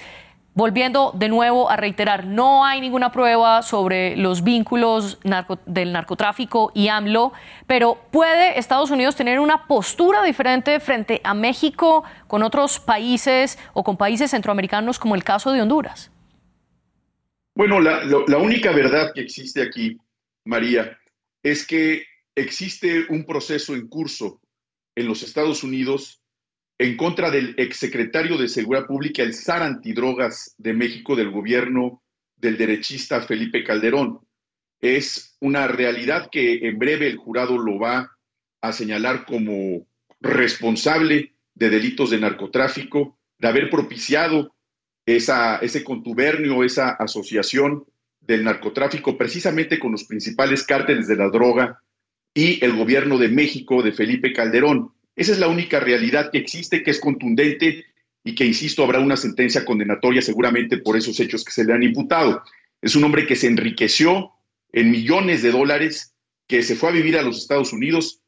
Volviendo 0.55 1.11
de 1.15 1.29
nuevo 1.29 1.71
a 1.71 1.77
reiterar, 1.77 2.27
no 2.27 2.63
hay 2.63 2.79
ninguna 2.79 3.11
prueba 3.11 3.63
sobre 3.63 4.15
los 4.15 4.43
vínculos 4.43 5.17
del 5.65 5.91
narcotráfico 5.91 6.71
y 6.75 6.89
AMLO, 6.89 7.33
pero 7.65 7.97
¿puede 8.11 8.59
Estados 8.59 8.91
Unidos 8.91 9.15
tener 9.15 9.39
una 9.39 9.65
postura 9.65 10.21
diferente 10.21 10.79
frente 10.79 11.21
a 11.23 11.33
México 11.33 12.03
con 12.27 12.43
otros 12.43 12.79
países 12.79 13.57
o 13.73 13.83
con 13.83 13.97
países 13.97 14.29
centroamericanos 14.29 14.99
como 14.99 15.15
el 15.15 15.23
caso 15.23 15.51
de 15.51 15.61
Honduras? 15.61 16.11
Bueno, 17.55 17.79
la, 17.79 18.03
la 18.03 18.37
única 18.37 18.71
verdad 18.71 19.11
que 19.13 19.21
existe 19.21 19.61
aquí, 19.61 19.97
María, 20.45 20.99
es 21.41 21.65
que 21.65 22.03
existe 22.35 23.05
un 23.09 23.25
proceso 23.25 23.73
en 23.73 23.87
curso 23.87 24.39
en 24.95 25.07
los 25.07 25.23
Estados 25.23 25.63
Unidos 25.63 26.22
en 26.77 26.97
contra 26.97 27.29
del 27.29 27.55
exsecretario 27.57 28.37
de 28.37 28.47
Seguridad 28.47 28.85
Pública, 28.85 29.23
el 29.23 29.33
SAR 29.33 29.63
Antidrogas 29.63 30.55
de 30.57 30.73
México 30.73 31.15
del 31.15 31.31
gobierno 31.31 32.01
del 32.35 32.57
derechista 32.57 33.21
Felipe 33.21 33.63
Calderón. 33.63 34.19
Es 34.81 35.37
una 35.39 35.67
realidad 35.67 36.29
que 36.31 36.67
en 36.67 36.77
breve 36.77 37.07
el 37.07 37.17
jurado 37.17 37.57
lo 37.57 37.79
va 37.79 38.11
a 38.61 38.71
señalar 38.73 39.25
como 39.25 39.87
responsable 40.19 41.33
de 41.53 41.69
delitos 41.69 42.09
de 42.09 42.19
narcotráfico, 42.19 43.17
de 43.37 43.47
haber 43.47 43.69
propiciado 43.69 44.55
esa, 45.05 45.57
ese 45.57 45.83
contubernio, 45.83 46.63
esa 46.63 46.89
asociación 46.91 47.85
del 48.21 48.43
narcotráfico 48.43 49.17
precisamente 49.17 49.79
con 49.79 49.91
los 49.91 50.05
principales 50.05 50.63
cárteles 50.63 51.07
de 51.07 51.17
la 51.17 51.29
droga 51.29 51.81
y 52.33 52.63
el 52.63 52.75
gobierno 52.75 53.17
de 53.17 53.27
México 53.27 53.83
de 53.83 53.91
Felipe 53.91 54.33
Calderón. 54.33 54.93
Esa 55.15 55.31
es 55.31 55.39
la 55.39 55.47
única 55.47 55.79
realidad 55.79 56.31
que 56.31 56.39
existe, 56.39 56.83
que 56.83 56.91
es 56.91 56.99
contundente 56.99 57.85
y 58.23 58.35
que, 58.35 58.45
insisto, 58.45 58.83
habrá 58.83 58.99
una 58.99 59.17
sentencia 59.17 59.65
condenatoria 59.65 60.21
seguramente 60.21 60.77
por 60.77 60.97
esos 60.97 61.19
hechos 61.19 61.43
que 61.43 61.51
se 61.51 61.65
le 61.65 61.73
han 61.73 61.83
imputado. 61.83 62.41
Es 62.81 62.95
un 62.95 63.03
hombre 63.03 63.27
que 63.27 63.35
se 63.35 63.47
enriqueció 63.47 64.31
en 64.71 64.91
millones 64.91 65.43
de 65.43 65.51
dólares, 65.51 66.13
que 66.47 66.63
se 66.63 66.75
fue 66.75 66.89
a 66.89 66.93
vivir 66.93 67.17
a 67.17 67.21
los 67.21 67.37
Estados 67.37 67.73
Unidos. 67.73 68.21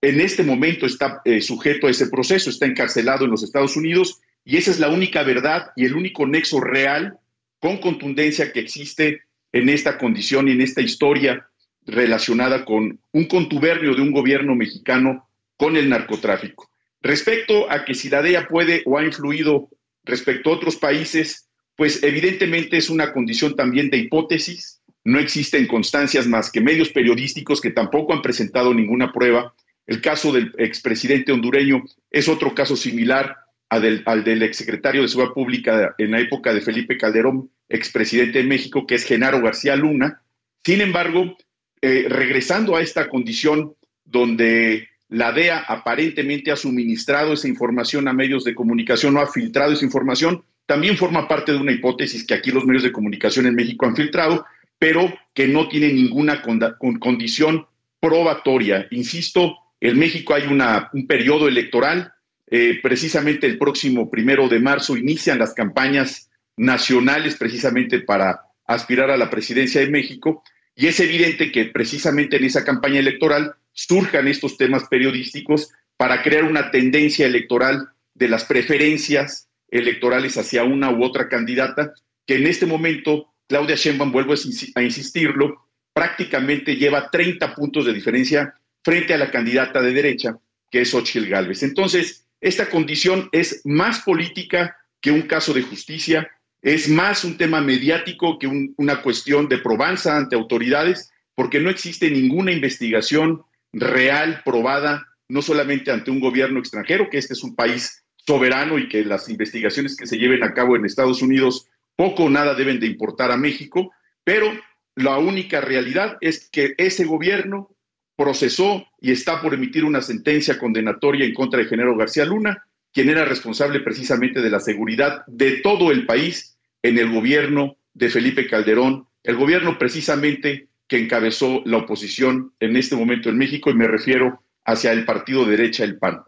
En 0.00 0.20
este 0.20 0.42
momento 0.42 0.86
está 0.86 1.20
eh, 1.24 1.40
sujeto 1.40 1.86
a 1.86 1.90
ese 1.90 2.08
proceso, 2.08 2.50
está 2.50 2.66
encarcelado 2.66 3.24
en 3.24 3.30
los 3.30 3.42
Estados 3.42 3.76
Unidos 3.76 4.20
y 4.44 4.56
esa 4.56 4.70
es 4.70 4.80
la 4.80 4.88
única 4.88 5.22
verdad 5.22 5.70
y 5.76 5.84
el 5.84 5.94
único 5.94 6.26
nexo 6.26 6.60
real 6.60 7.18
con 7.60 7.78
contundencia 7.78 8.52
que 8.52 8.60
existe 8.60 9.22
en 9.52 9.68
esta 9.68 9.98
condición 9.98 10.48
y 10.48 10.52
en 10.52 10.62
esta 10.62 10.80
historia 10.80 11.48
relacionada 11.86 12.64
con 12.64 13.00
un 13.12 13.24
contubernio 13.26 13.94
de 13.94 14.02
un 14.02 14.12
gobierno 14.12 14.54
mexicano 14.54 15.29
con 15.60 15.76
el 15.76 15.90
narcotráfico. 15.90 16.70
Respecto 17.02 17.70
a 17.70 17.84
que 17.84 17.92
si 17.92 18.08
la 18.08 18.22
DEA 18.22 18.48
puede 18.48 18.82
o 18.86 18.96
ha 18.96 19.04
influido 19.04 19.68
respecto 20.04 20.48
a 20.48 20.54
otros 20.54 20.76
países, 20.76 21.50
pues 21.76 22.02
evidentemente 22.02 22.78
es 22.78 22.88
una 22.88 23.12
condición 23.12 23.54
también 23.56 23.90
de 23.90 23.98
hipótesis. 23.98 24.80
No 25.04 25.18
existen 25.18 25.66
constancias 25.66 26.26
más 26.26 26.50
que 26.50 26.62
medios 26.62 26.88
periodísticos 26.88 27.60
que 27.60 27.72
tampoco 27.72 28.14
han 28.14 28.22
presentado 28.22 28.72
ninguna 28.72 29.12
prueba. 29.12 29.54
El 29.86 30.00
caso 30.00 30.32
del 30.32 30.50
expresidente 30.56 31.30
hondureño 31.30 31.84
es 32.10 32.28
otro 32.28 32.54
caso 32.54 32.74
similar 32.74 33.36
del, 33.70 34.02
al 34.06 34.24
del 34.24 34.42
exsecretario 34.42 35.02
de 35.02 35.08
Seguridad 35.08 35.34
Pública 35.34 35.94
en 35.98 36.12
la 36.12 36.20
época 36.20 36.54
de 36.54 36.62
Felipe 36.62 36.96
Calderón, 36.96 37.50
expresidente 37.68 38.38
de 38.38 38.44
México, 38.48 38.86
que 38.86 38.94
es 38.94 39.04
Genaro 39.04 39.42
García 39.42 39.76
Luna. 39.76 40.22
Sin 40.64 40.80
embargo, 40.80 41.36
eh, 41.82 42.06
regresando 42.08 42.76
a 42.76 42.80
esta 42.80 43.10
condición 43.10 43.74
donde 44.06 44.89
la 45.10 45.32
DEA 45.32 45.64
aparentemente 45.66 46.52
ha 46.52 46.56
suministrado 46.56 47.32
esa 47.32 47.48
información 47.48 48.08
a 48.08 48.12
medios 48.12 48.44
de 48.44 48.54
comunicación 48.54 49.16
o 49.16 49.20
ha 49.20 49.26
filtrado 49.26 49.72
esa 49.72 49.84
información, 49.84 50.44
también 50.66 50.96
forma 50.96 51.26
parte 51.26 51.52
de 51.52 51.58
una 51.58 51.72
hipótesis 51.72 52.24
que 52.24 52.34
aquí 52.34 52.52
los 52.52 52.64
medios 52.64 52.84
de 52.84 52.92
comunicación 52.92 53.46
en 53.46 53.56
México 53.56 53.86
han 53.86 53.96
filtrado, 53.96 54.46
pero 54.78 55.12
que 55.34 55.48
no 55.48 55.68
tiene 55.68 55.92
ninguna 55.92 56.42
condición 56.42 57.66
probatoria. 57.98 58.86
Insisto, 58.92 59.56
en 59.80 59.98
México 59.98 60.32
hay 60.32 60.46
una, 60.46 60.90
un 60.92 61.08
periodo 61.08 61.48
electoral, 61.48 62.12
eh, 62.48 62.78
precisamente 62.80 63.46
el 63.46 63.58
próximo 63.58 64.10
primero 64.10 64.48
de 64.48 64.60
marzo 64.60 64.96
inician 64.96 65.38
las 65.38 65.54
campañas 65.54 66.30
nacionales 66.56 67.36
precisamente 67.36 68.00
para 68.00 68.42
aspirar 68.66 69.10
a 69.10 69.16
la 69.16 69.28
presidencia 69.28 69.80
de 69.80 69.90
México 69.90 70.44
y 70.76 70.86
es 70.86 71.00
evidente 71.00 71.50
que 71.50 71.66
precisamente 71.66 72.36
en 72.36 72.44
esa 72.44 72.64
campaña 72.64 73.00
electoral 73.00 73.54
surjan 73.88 74.28
estos 74.28 74.56
temas 74.56 74.84
periodísticos 74.88 75.70
para 75.96 76.22
crear 76.22 76.44
una 76.44 76.70
tendencia 76.70 77.26
electoral 77.26 77.88
de 78.14 78.28
las 78.28 78.44
preferencias 78.44 79.48
electorales 79.70 80.36
hacia 80.36 80.64
una 80.64 80.90
u 80.90 81.02
otra 81.04 81.28
candidata, 81.28 81.94
que 82.26 82.36
en 82.36 82.46
este 82.46 82.66
momento 82.66 83.32
Claudia 83.48 83.76
Sheinbaum, 83.76 84.12
vuelvo 84.12 84.34
a 84.74 84.82
insistirlo, 84.82 85.66
prácticamente 85.92 86.76
lleva 86.76 87.10
30 87.10 87.54
puntos 87.54 87.86
de 87.86 87.92
diferencia 87.92 88.54
frente 88.84 89.14
a 89.14 89.18
la 89.18 89.30
candidata 89.30 89.80
de 89.80 89.92
derecha, 89.92 90.36
que 90.70 90.82
es 90.82 90.90
Xochitl 90.90 91.28
Gálvez. 91.28 91.62
Entonces, 91.62 92.26
esta 92.40 92.68
condición 92.68 93.28
es 93.32 93.62
más 93.64 94.00
política 94.00 94.76
que 95.00 95.10
un 95.10 95.22
caso 95.22 95.52
de 95.52 95.62
justicia 95.62 96.30
es 96.62 96.88
más 96.88 97.24
un 97.24 97.38
tema 97.38 97.60
mediático 97.60 98.38
que 98.38 98.46
una 98.76 99.00
cuestión 99.00 99.48
de 99.48 99.58
probanza 99.58 100.16
ante 100.16 100.36
autoridades, 100.36 101.10
porque 101.34 101.60
no 101.60 101.70
existe 101.70 102.10
ninguna 102.10 102.52
investigación 102.52 103.42
real, 103.72 104.42
probada, 104.44 105.06
no 105.28 105.42
solamente 105.42 105.90
ante 105.90 106.10
un 106.10 106.20
gobierno 106.20 106.58
extranjero, 106.58 107.08
que 107.08 107.18
este 107.18 107.34
es 107.34 107.42
un 107.42 107.54
país 107.54 108.04
soberano 108.26 108.78
y 108.78 108.88
que 108.88 109.04
las 109.04 109.28
investigaciones 109.28 109.96
que 109.96 110.06
se 110.06 110.18
lleven 110.18 110.42
a 110.42 110.52
cabo 110.52 110.76
en 110.76 110.84
Estados 110.84 111.22
Unidos 111.22 111.68
poco 111.96 112.24
o 112.24 112.30
nada 112.30 112.54
deben 112.54 112.80
de 112.80 112.86
importar 112.86 113.30
a 113.30 113.36
México, 113.36 113.92
pero 114.24 114.50
la 114.96 115.18
única 115.18 115.60
realidad 115.60 116.16
es 116.20 116.48
que 116.50 116.74
ese 116.78 117.04
gobierno 117.04 117.74
procesó 118.16 118.86
y 119.00 119.12
está 119.12 119.40
por 119.40 119.54
emitir 119.54 119.84
una 119.84 120.02
sentencia 120.02 120.58
condenatoria 120.58 121.24
en 121.24 121.34
contra 121.34 121.60
de 121.60 121.66
Genero 121.66 121.96
García 121.96 122.24
Luna, 122.24 122.64
quien 122.92 123.08
era 123.08 123.24
responsable 123.24 123.80
precisamente 123.80 124.40
de 124.40 124.50
la 124.50 124.60
seguridad 124.60 125.24
de 125.26 125.60
todo 125.60 125.90
el 125.90 126.06
país 126.06 126.58
en 126.82 126.98
el 126.98 127.10
gobierno 127.12 127.76
de 127.94 128.08
Felipe 128.08 128.46
Calderón, 128.46 129.06
el 129.22 129.36
gobierno 129.36 129.78
precisamente 129.78 130.68
que 130.90 130.98
encabezó 130.98 131.62
la 131.66 131.78
oposición 131.78 132.52
en 132.58 132.76
este 132.76 132.96
momento 132.96 133.28
en 133.28 133.38
México, 133.38 133.70
y 133.70 133.74
me 133.74 133.86
refiero 133.86 134.42
hacia 134.64 134.90
el 134.90 135.04
partido 135.04 135.44
derecha, 135.44 135.84
el 135.84 135.98
PAN. 135.98 136.24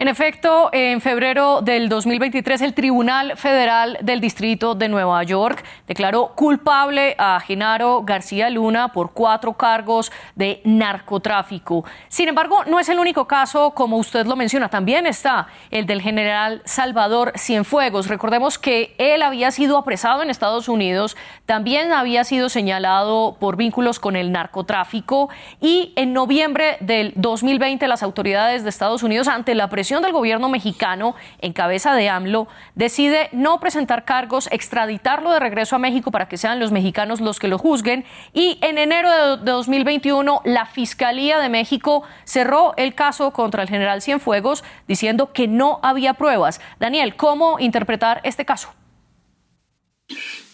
En 0.00 0.06
efecto, 0.06 0.70
en 0.72 1.00
febrero 1.00 1.60
del 1.60 1.88
2023, 1.88 2.60
el 2.60 2.72
Tribunal 2.72 3.36
Federal 3.36 3.98
del 4.00 4.20
Distrito 4.20 4.76
de 4.76 4.88
Nueva 4.88 5.20
York 5.24 5.64
declaró 5.88 6.36
culpable 6.36 7.16
a 7.18 7.40
Genaro 7.40 8.04
García 8.04 8.48
Luna 8.48 8.92
por 8.92 9.10
cuatro 9.12 9.54
cargos 9.54 10.12
de 10.36 10.60
narcotráfico. 10.62 11.84
Sin 12.06 12.28
embargo, 12.28 12.62
no 12.66 12.78
es 12.78 12.88
el 12.88 13.00
único 13.00 13.26
caso, 13.26 13.72
como 13.72 13.96
usted 13.96 14.24
lo 14.24 14.36
menciona, 14.36 14.68
también 14.68 15.04
está 15.04 15.48
el 15.72 15.84
del 15.84 16.00
general 16.00 16.62
Salvador 16.64 17.32
Cienfuegos. 17.36 18.06
Recordemos 18.06 18.56
que 18.56 18.94
él 18.98 19.20
había 19.20 19.50
sido 19.50 19.76
apresado 19.76 20.22
en 20.22 20.30
Estados 20.30 20.68
Unidos, 20.68 21.16
también 21.44 21.90
había 21.90 22.22
sido 22.22 22.50
señalado 22.50 23.36
por 23.40 23.56
vínculos 23.56 23.98
con 23.98 24.14
el 24.14 24.30
narcotráfico 24.30 25.28
y 25.60 25.92
en 25.96 26.12
noviembre 26.12 26.76
del 26.78 27.14
2020 27.16 27.88
las 27.88 28.04
autoridades 28.04 28.62
de 28.62 28.68
Estados 28.68 29.02
Unidos, 29.02 29.26
ante 29.26 29.56
la 29.56 29.68
presión 29.68 29.87
del 29.88 30.12
gobierno 30.12 30.48
mexicano, 30.48 31.14
en 31.40 31.52
cabeza 31.52 31.94
de 31.94 32.08
AMLO, 32.08 32.46
decide 32.74 33.30
no 33.32 33.58
presentar 33.58 34.04
cargos, 34.04 34.48
extraditarlo 34.52 35.32
de 35.32 35.40
regreso 35.40 35.76
a 35.76 35.78
México 35.78 36.10
para 36.10 36.28
que 36.28 36.36
sean 36.36 36.60
los 36.60 36.70
mexicanos 36.70 37.20
los 37.20 37.38
que 37.38 37.48
lo 37.48 37.58
juzguen. 37.58 38.04
Y 38.34 38.58
en 38.60 38.76
enero 38.76 39.38
de 39.38 39.44
2021, 39.50 40.42
la 40.44 40.66
Fiscalía 40.66 41.38
de 41.38 41.48
México 41.48 42.02
cerró 42.24 42.74
el 42.76 42.94
caso 42.94 43.32
contra 43.32 43.62
el 43.62 43.68
general 43.68 44.02
Cienfuegos, 44.02 44.62
diciendo 44.86 45.32
que 45.32 45.48
no 45.48 45.80
había 45.82 46.14
pruebas. 46.14 46.60
Daniel, 46.78 47.16
¿cómo 47.16 47.58
interpretar 47.58 48.20
este 48.24 48.44
caso? 48.44 48.68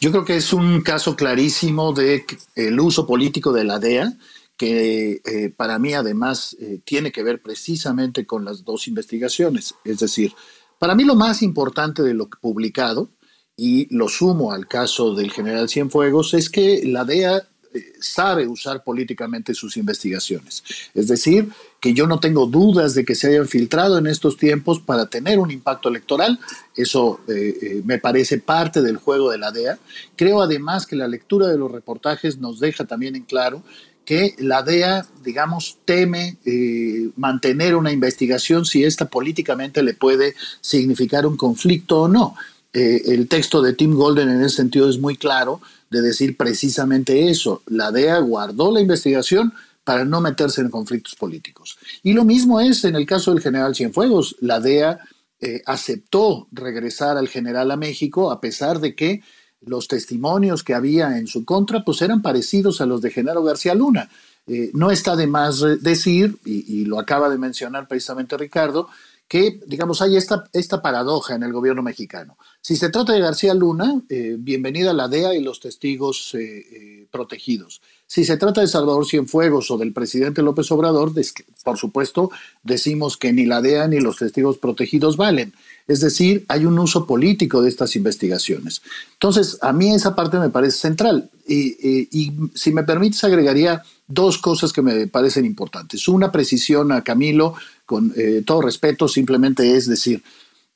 Yo 0.01 0.11
creo 0.11 0.25
que 0.25 0.37
es 0.37 0.53
un 0.53 0.83
caso 0.83 1.17
clarísimo 1.17 1.93
de 1.93 2.25
el 2.57 2.79
uso 2.79 3.07
político 3.07 3.53
de 3.53 3.65
la 3.65 3.79
DEA 3.79 4.13
que 4.57 5.21
eh, 5.25 5.53
para 5.57 5.79
mí 5.79 5.95
además 5.95 6.57
eh, 6.61 6.81
tiene 6.85 7.11
que 7.11 7.23
ver 7.23 7.43
precisamente 7.43 8.27
con 8.27 8.45
las 8.45 8.65
dos 8.65 8.87
investigaciones. 8.87 9.75
Es 9.85 9.99
decir, 9.99 10.33
para 10.79 10.95
mí 10.95 11.05
lo 11.05 11.17
más 11.17 11.43
importante 11.43 12.03
de 12.03 12.15
lo 12.15 12.29
publicado, 12.29 13.11
y 13.57 13.87
lo 13.95 14.09
sumo 14.09 14.51
al 14.51 14.67
caso 14.67 15.15
del 15.15 15.31
general 15.31 15.69
Cienfuegos, 15.69 16.35
es 16.35 16.51
que 16.51 16.83
la 16.87 17.05
DEA 17.05 17.37
eh, 17.73 17.93
sabe 18.01 18.49
usar 18.49 18.83
políticamente 18.83 19.55
sus 19.55 19.77
investigaciones. 19.77 20.65
Es 20.93 21.07
decir, 21.07 21.51
que 21.81 21.95
yo 21.95 22.09
no 22.09 22.19
tengo 22.19 22.47
dudas 22.47 22.95
de 22.95 23.05
que 23.05 23.15
se 23.15 23.29
hayan 23.29 23.47
filtrado 23.47 23.97
en 23.99 24.09
estos 24.09 24.37
tiempos 24.37 24.81
para 24.81 25.07
tener 25.07 25.39
un 25.39 25.53
impacto 25.53 25.89
electoral. 25.89 26.41
Eso 26.75 27.21
me 27.85 27.99
parece 27.99 28.39
parte 28.39 28.83
del 28.83 28.97
juego 28.97 29.31
de 29.31 29.39
la 29.39 29.53
DEA. 29.53 29.79
Creo 30.17 30.43
además 30.43 30.85
que 30.85 30.97
la 30.97 31.07
lectura 31.07 31.47
de 31.47 31.59
los 31.59 31.71
reportajes 31.71 32.39
nos 32.39 32.59
deja 32.59 32.87
también 32.87 33.15
en 33.15 33.23
claro 33.23 33.63
que 34.05 34.35
la 34.39 34.63
DEA, 34.63 35.07
digamos, 35.23 35.79
teme 35.85 36.37
eh, 36.45 37.11
mantener 37.17 37.75
una 37.75 37.93
investigación 37.93 38.65
si 38.65 38.85
esta 38.85 39.07
políticamente 39.07 39.83
le 39.83 39.95
puede 39.95 40.35
significar 40.61 41.27
un 41.27 41.37
conflicto 41.37 42.03
o 42.03 42.09
no. 42.09 42.35
Eh, 42.73 43.03
el 43.07 43.29
texto 43.29 43.63
de 43.63 43.73
Tim 43.73 43.95
Golden 43.95 44.29
en 44.29 44.43
ese 44.43 44.57
sentido 44.57 44.89
es 44.89 44.99
muy 44.99 45.17
claro 45.17 45.61
de 45.91 46.03
decir 46.03 46.37
precisamente 46.37 47.31
eso. 47.31 47.63
La 47.67 47.93
DEA 47.93 48.19
guardó 48.19 48.73
la 48.73 48.81
investigación 48.81 49.53
para 49.85 50.05
no 50.05 50.21
meterse 50.21 50.61
en 50.61 50.71
conflictos 50.71 51.15
políticos. 51.15 51.79
Y 52.03 52.15
lo 52.15 52.25
mismo 52.25 52.61
es 52.61 52.85
en 52.85 52.97
el 52.97 53.07
caso 53.07 53.33
del 53.33 53.43
general 53.43 53.75
Cienfuegos. 53.75 54.37
La 54.41 54.59
DEA 54.59 54.99
eh, 55.41 55.63
aceptó 55.67 56.49
regresar 56.53 57.17
al 57.17 57.29
general 57.29 57.71
a 57.71 57.77
México 57.77 58.31
a 58.31 58.41
pesar 58.41 58.81
de 58.81 58.95
que 58.95 59.23
los 59.67 59.89
testimonios 59.89 60.63
que 60.63 60.75
había 60.75 61.19
en 61.19 61.27
su 61.27 61.45
contra 61.45 61.85
pues 61.85 62.03
eran 62.03 62.23
parecidos 62.23 62.81
a 62.81 62.87
los 62.87 63.01
de 63.01 63.11
Genaro 63.11 63.43
García 63.43 63.75
Luna. 63.75 64.09
Eh, 64.47 64.71
no 64.75 64.91
está 64.91 65.17
de 65.17 65.27
más 65.27 65.65
decir, 65.81 66.37
y, 66.45 66.85
lo 66.85 66.99
acaba 66.99 67.31
de 67.31 67.39
mencionar 67.39 67.89
precisamente 67.89 68.37
Ricardo, 68.37 68.89
que, 69.27 69.59
digamos, 69.67 70.03
hay 70.03 70.17
esta, 70.17 70.45
esta 70.53 70.83
paradoja 70.83 71.35
en 71.35 71.43
el 71.45 71.53
gobierno 71.53 71.83
mexicano. 71.83 72.37
Si 72.61 72.77
se 72.77 72.91
trata 72.91 73.15
de 73.15 73.21
García 73.21 73.55
Luna, 73.55 74.03
eh, 74.11 74.37
bienvenida 74.39 74.93
la 74.93 75.09
DEA 75.09 75.35
y 75.35 75.43
los 75.43 75.61
testigos 75.61 76.35
eh, 76.35 77.07
protegidos. 77.11 77.81
Si 78.07 78.25
se 78.25 78.37
trata 78.37 78.61
de 78.61 78.67
Salvador 78.67 79.07
Cienfuegos 79.07 79.71
o 79.71 79.79
del 79.79 79.95
presidente 79.95 80.43
López 80.43 80.71
Obrador, 80.71 81.13
por 81.65 81.79
supuesto, 81.79 82.31
decimos 82.63 83.17
que 83.17 83.33
ni 83.33 83.47
la 83.47 83.63
DEA 83.63 83.89
ni 83.89 83.99
los 83.99 84.19
testigos 84.19 84.59
protegidos 84.59 85.17
valen. 85.17 85.55
Es 85.87 86.01
decir, 86.01 86.45
hay 86.49 86.65
un 86.65 86.79
uso 86.79 87.07
político 87.07 87.61
de 87.61 87.69
estas 87.69 87.95
investigaciones. 87.97 88.81
Entonces, 89.13 89.59
a 89.61 89.73
mí 89.73 89.93
esa 89.93 90.15
parte 90.15 90.39
me 90.39 90.49
parece 90.49 90.79
central. 90.79 91.31
Y, 91.47 92.33
si 92.55 92.73
me 92.73 92.85
permites, 92.85 93.23
agregaría 93.25 93.83
dos 94.07 94.39
cosas 94.39 94.73
que 94.73 94.81
me 94.81 95.07
parecen 95.07 95.45
importantes. 95.45 96.09
Una 96.09 96.33
precisión 96.33 96.91
a 96.93 97.03
Camilo, 97.03 97.55
con 97.85 98.13
eh, 98.17 98.43
todo 98.47 98.63
respeto, 98.63 99.09
simplemente 99.09 99.77
es 99.77 99.87
decir, 99.87 100.23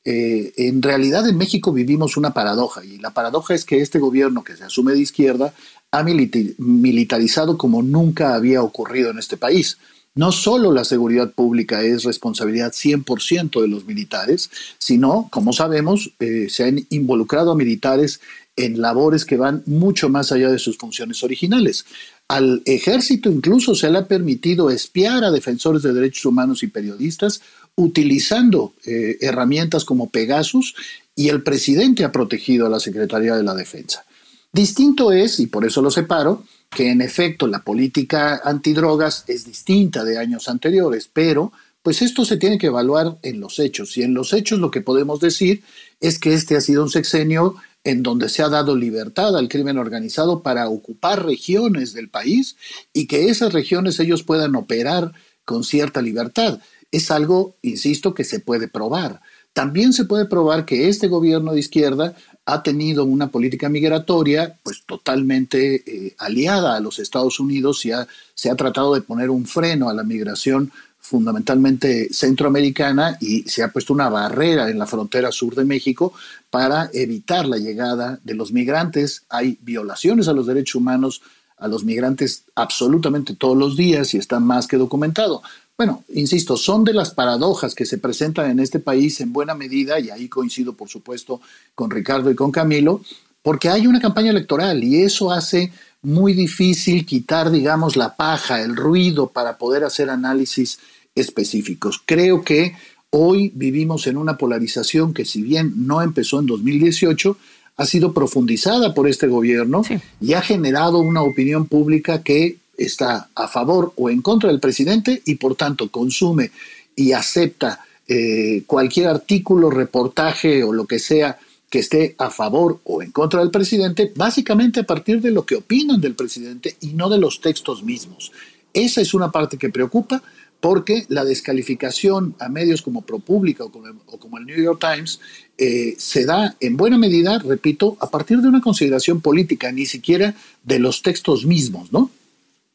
eh, 0.05 0.53
en 0.57 0.81
realidad 0.81 1.29
en 1.29 1.37
México 1.37 1.73
vivimos 1.73 2.17
una 2.17 2.33
paradoja 2.33 2.85
y 2.85 2.99
la 2.99 3.11
paradoja 3.11 3.55
es 3.55 3.65
que 3.65 3.81
este 3.81 3.99
gobierno 3.99 4.45
que 4.45 4.57
se 4.57 4.65
asume 4.65 4.93
de 4.93 5.01
izquierda 5.01 5.53
ha 5.91 6.03
militarizado 6.03 7.59
como 7.59 7.83
nunca 7.83 8.35
había 8.35 8.63
ocurrido 8.63 9.11
en 9.11 9.19
este 9.19 9.37
país. 9.37 9.79
No 10.19 10.33
solo 10.33 10.73
la 10.73 10.83
seguridad 10.83 11.31
pública 11.31 11.85
es 11.85 12.03
responsabilidad 12.03 12.73
100% 12.73 13.63
de 13.63 13.69
los 13.69 13.85
militares, 13.85 14.51
sino, 14.77 15.29
como 15.31 15.53
sabemos, 15.53 16.11
eh, 16.19 16.49
se 16.51 16.65
han 16.65 16.85
involucrado 16.91 17.53
a 17.53 17.55
militares 17.55 18.21
en 18.57 18.81
labores 18.81 19.25
que 19.25 19.37
van 19.37 19.63
mucho 19.67 20.09
más 20.09 20.33
allá 20.33 20.51
de 20.51 20.59
sus 20.59 20.77
funciones 20.77 21.23
originales. 21.23 21.87
Al 22.27 22.63
ejército 22.65 23.31
incluso 23.31 23.77
se 23.77 23.89
le 23.93 23.99
ha 23.99 24.09
permitido 24.09 24.71
espiar 24.71 25.23
a 25.23 25.31
defensores 25.31 25.83
de 25.83 25.93
derechos 25.93 26.25
humanos 26.25 26.65
y 26.65 26.67
periodistas 26.67 27.41
utilizando 27.77 28.75
eh, 28.87 29.19
herramientas 29.21 29.85
como 29.85 30.11
Pegasus 30.11 30.75
y 31.15 31.29
el 31.29 31.45
presidente 31.45 32.03
ha 32.03 32.11
protegido 32.11 32.67
a 32.67 32.71
la 32.71 32.81
Secretaría 32.81 33.37
de 33.37 33.45
la 33.45 33.55
Defensa. 33.55 34.05
Distinto 34.53 35.13
es, 35.13 35.39
y 35.39 35.47
por 35.47 35.65
eso 35.65 35.81
lo 35.81 35.93
separo, 35.93 36.43
que 36.71 36.91
en 36.91 37.01
efecto 37.01 37.47
la 37.47 37.61
política 37.61 38.41
antidrogas 38.45 39.25
es 39.27 39.45
distinta 39.45 40.05
de 40.05 40.19
años 40.19 40.49
anteriores, 40.49 41.11
pero 41.13 41.53
pues 41.83 42.03
esto 42.03 42.25
se 42.25 42.37
tiene 42.37 42.59
que 42.59 42.67
evaluar 42.67 43.19
en 43.23 43.41
los 43.41 43.59
hechos. 43.59 43.97
Y 43.97 44.03
en 44.03 44.15
los 44.15 44.33
hechos 44.33 44.59
lo 44.59 44.71
que 44.71 44.81
podemos 44.81 45.21
decir 45.21 45.63
es 46.01 46.19
que 46.19 46.35
este 46.35 46.57
ha 46.57 46.61
sido 46.61 46.83
un 46.83 46.91
sexenio 46.91 47.57
en 47.85 48.03
donde 48.03 48.29
se 48.29 48.43
ha 48.43 48.49
dado 48.49 48.77
libertad 48.77 49.37
al 49.37 49.49
crimen 49.49 49.79
organizado 49.79 50.43
para 50.43 50.69
ocupar 50.69 51.25
regiones 51.25 51.95
del 51.95 52.11
país 52.11 52.57
y 52.93 53.07
que 53.07 53.29
esas 53.29 53.53
regiones 53.53 53.99
ellos 54.01 54.23
puedan 54.23 54.55
operar 54.57 55.13
con 55.45 55.65
cierta 55.65 56.03
libertad. 56.03 56.61
Es 56.91 57.11
algo, 57.11 57.57
insisto, 57.63 58.15
que 58.15 58.25
se 58.25 58.41
puede 58.41 58.69
probar. 58.69 59.21
También 59.53 59.93
se 59.93 60.05
puede 60.05 60.27
probar 60.27 60.67
que 60.67 60.89
este 60.89 61.09
gobierno 61.09 61.53
de 61.53 61.61
izquierda 61.61 62.15
ha 62.51 62.63
tenido 62.63 63.05
una 63.05 63.29
política 63.29 63.69
migratoria 63.69 64.57
pues 64.63 64.83
totalmente 64.87 65.83
eh, 65.87 66.15
aliada 66.17 66.77
a 66.77 66.81
los 66.81 66.99
Estados 66.99 67.39
Unidos 67.41 67.85
y 67.85 67.91
se 68.35 68.51
ha 68.51 68.57
tratado 68.57 68.95
de 68.95 69.03
poner 69.03 69.29
un 69.29 69.45
freno 69.45 69.91
a 69.91 69.95
la 69.95 70.03
migración 70.03 70.73
fundamentalmente 70.99 72.09
centroamericana 72.11 73.19
y 73.21 73.43
se 73.43 73.63
ha 73.63 73.69
puesto 73.69 73.93
una 73.93 74.09
barrera 74.09 74.71
en 74.71 74.79
la 74.79 74.87
frontera 74.87 75.31
sur 75.31 75.55
de 75.55 75.67
México 75.67 76.15
para 76.49 76.89
evitar 76.95 77.45
la 77.47 77.59
llegada 77.59 78.19
de 78.25 78.35
los 78.35 78.51
migrantes. 78.51 79.25
Hay 79.29 79.59
violaciones 79.61 80.27
a 80.27 80.33
los 80.33 80.47
derechos 80.47 80.77
humanos 80.77 81.21
a 81.59 81.69
los 81.69 81.85
migrantes 81.85 82.45
absolutamente 82.55 83.35
todos 83.35 83.59
los 83.59 83.77
días 83.77 84.15
y 84.15 84.17
está 84.17 84.41
más 84.41 84.67
que 84.67 84.79
documentado. 84.79 85.43
Bueno, 85.79 86.03
insisto, 86.13 86.57
son 86.57 86.83
de 86.83 86.93
las 86.93 87.13
paradojas 87.13 87.73
que 87.73 87.87
se 87.87 87.99
presentan 87.99 88.51
en 88.51 88.59
este 88.59 88.81
país 88.81 89.21
en 89.21 89.33
buena 89.33 89.55
medida, 89.55 90.01
y 90.01 90.11
ahí 90.11 90.29
coincido 90.29 90.73
por 90.73 90.89
supuesto 90.89 91.41
con 91.77 91.89
Ricardo 91.89 92.33
y 92.33 92.35
con 92.35 92.51
Camilo, 92.51 93.01
porque 93.43 93.69
hay 93.69 93.87
una 93.87 94.01
campaña 94.01 94.31
electoral 94.31 94.83
y 94.83 95.03
eso 95.03 95.31
hace 95.31 95.71
muy 96.03 96.33
difícil 96.33 97.07
quitar, 97.07 97.53
digamos, 97.53 97.95
la 97.95 98.17
paja, 98.17 98.61
el 98.61 98.75
ruido 98.75 99.29
para 99.29 99.57
poder 99.57 99.85
hacer 99.85 100.11
análisis 100.11 100.81
específicos. 101.15 102.03
Creo 102.05 102.43
que 102.43 102.75
hoy 103.11 103.53
vivimos 103.55 104.09
en 104.09 104.17
una 104.17 104.37
polarización 104.37 105.15
que 105.15 105.25
si 105.25 105.43
bien 105.43 105.87
no 105.87 106.03
empezó 106.03 106.41
en 106.41 106.47
2018, 106.47 107.37
ha 107.77 107.87
sido 107.87 108.13
profundizada 108.13 108.95
por 108.95 109.09
este 109.09 109.29
gobierno 109.29 109.83
y 110.21 110.33
ha 110.33 110.43
generado 110.43 110.99
una 110.99 111.23
opinión 111.23 111.67
pública 111.67 112.25
que 112.25 112.57
está 112.79 113.29
a 113.35 113.49
favor 113.49 113.93
o 113.97 114.09
en 114.09 114.23
contra 114.23 114.51
del 114.51 114.61
presidente 114.61 115.21
y 115.27 115.35
por 115.35 115.57
tanto 115.57 115.91
consume 115.91 116.53
y 116.95 117.13
acepta 117.13 117.81
eh, 118.07 118.63
cualquier 118.67 119.09
artículo, 119.09 119.69
reportaje 119.69 120.63
o 120.63 120.73
lo 120.73 120.87
que 120.87 120.99
sea 120.99 121.39
que 121.69 121.81
esté 121.81 122.15
a 122.17 122.31
favor 122.31 122.81
o 122.85 123.03
en 123.03 123.11
contra 123.11 123.41
del 123.41 123.51
presidente, 123.51 124.11
básicamente 124.17 124.81
a 124.81 124.87
partir 124.87 125.21
de 125.21 125.31
lo 125.31 125.45
que 125.45 125.57
opinan 125.57 126.01
del 126.01 126.15
presidente 126.15 126.77
y 126.81 126.95
no 126.95 127.11
de 127.11 127.19
los 127.19 127.41
textos 127.41 127.83
mismos. 127.83 128.33
Esa 128.73 129.01
es 129.01 129.13
una 129.13 129.31
parte 129.31 129.59
que 129.59 129.69
preocupa 129.69 130.23
porque 130.61 131.05
la 131.09 131.25
descalificación 131.25 132.35
a 132.39 132.49
medios 132.49 132.83
como 132.83 133.03
ProPublica 133.03 133.65
o 133.65 133.71
como, 133.71 134.39
el 134.39 134.47
New 134.47 134.61
York 134.61 134.81
Times 134.81 135.21
eh, 135.57 135.95
se 135.99 136.25
da 136.25 136.57
en 136.61 136.77
buena 136.77 136.99
medida, 136.99 137.39
repito, 137.39 137.97
a 138.01 138.11
partir 138.11 138.39
de 138.39 138.49
una 138.49 138.61
consideración 138.61 139.21
política, 139.21 139.71
ni 139.71 139.87
siquiera 139.87 140.35
de 140.65 140.79
los 140.79 141.03
textos 141.03 141.45
mismos, 141.47 141.93
¿no? 141.93 142.11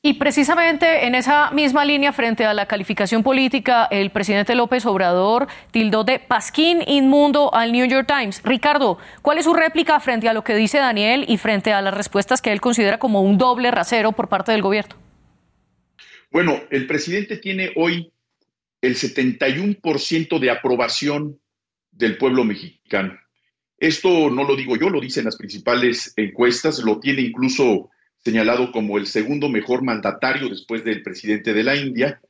Y 0.05 0.15
precisamente 0.15 1.05
en 1.07 1.15
esa 1.15 1.49
misma 1.51 1.85
línea, 1.85 2.11
frente 2.11 2.43
a 2.43 2.53
la 2.53 2.65
calificación 2.65 3.23
política, 3.23 3.87
el 3.89 4.11
presidente 4.11 4.53
López 4.53 4.85
Obrador 4.85 5.47
tildó 5.71 6.03
de 6.03 6.19
pasquín 6.19 6.81
inmundo 6.85 7.55
al 7.55 7.71
New 7.71 7.87
York 7.87 8.05
Times. 8.05 8.41
Ricardo, 8.43 8.97
¿cuál 9.21 9.37
es 9.37 9.45
su 9.45 9.53
réplica 9.53 10.01
frente 10.01 10.27
a 10.27 10.33
lo 10.33 10.43
que 10.43 10.55
dice 10.55 10.79
Daniel 10.79 11.23
y 11.29 11.37
frente 11.37 11.71
a 11.71 11.81
las 11.81 11.93
respuestas 11.93 12.41
que 12.41 12.51
él 12.51 12.59
considera 12.59 12.99
como 12.99 13.21
un 13.21 13.37
doble 13.37 13.71
rasero 13.71 14.11
por 14.11 14.27
parte 14.27 14.51
del 14.51 14.61
gobierno? 14.61 14.93
Bueno, 16.31 16.59
el 16.69 16.85
presidente 16.85 17.37
tiene 17.37 17.71
hoy 17.77 18.11
el 18.81 18.95
71% 18.95 20.37
de 20.37 20.49
aprobación 20.51 21.39
del 21.91 22.17
pueblo 22.17 22.43
mexicano. 22.43 23.17
Esto 23.77 24.29
no 24.29 24.43
lo 24.43 24.57
digo 24.57 24.75
yo, 24.75 24.89
lo 24.89 24.99
dicen 24.99 25.23
las 25.23 25.37
principales 25.37 26.13
encuestas, 26.17 26.79
lo 26.79 26.99
tiene 26.99 27.21
incluso 27.21 27.89
señalado 28.23 28.71
como 28.71 28.97
el 28.97 29.07
segundo 29.07 29.49
mejor 29.49 29.83
mandatario 29.83 30.49
después 30.49 30.83
del 30.83 31.03
presidente 31.03 31.53
de 31.53 31.63
la 31.63 31.75
India, 31.75 32.21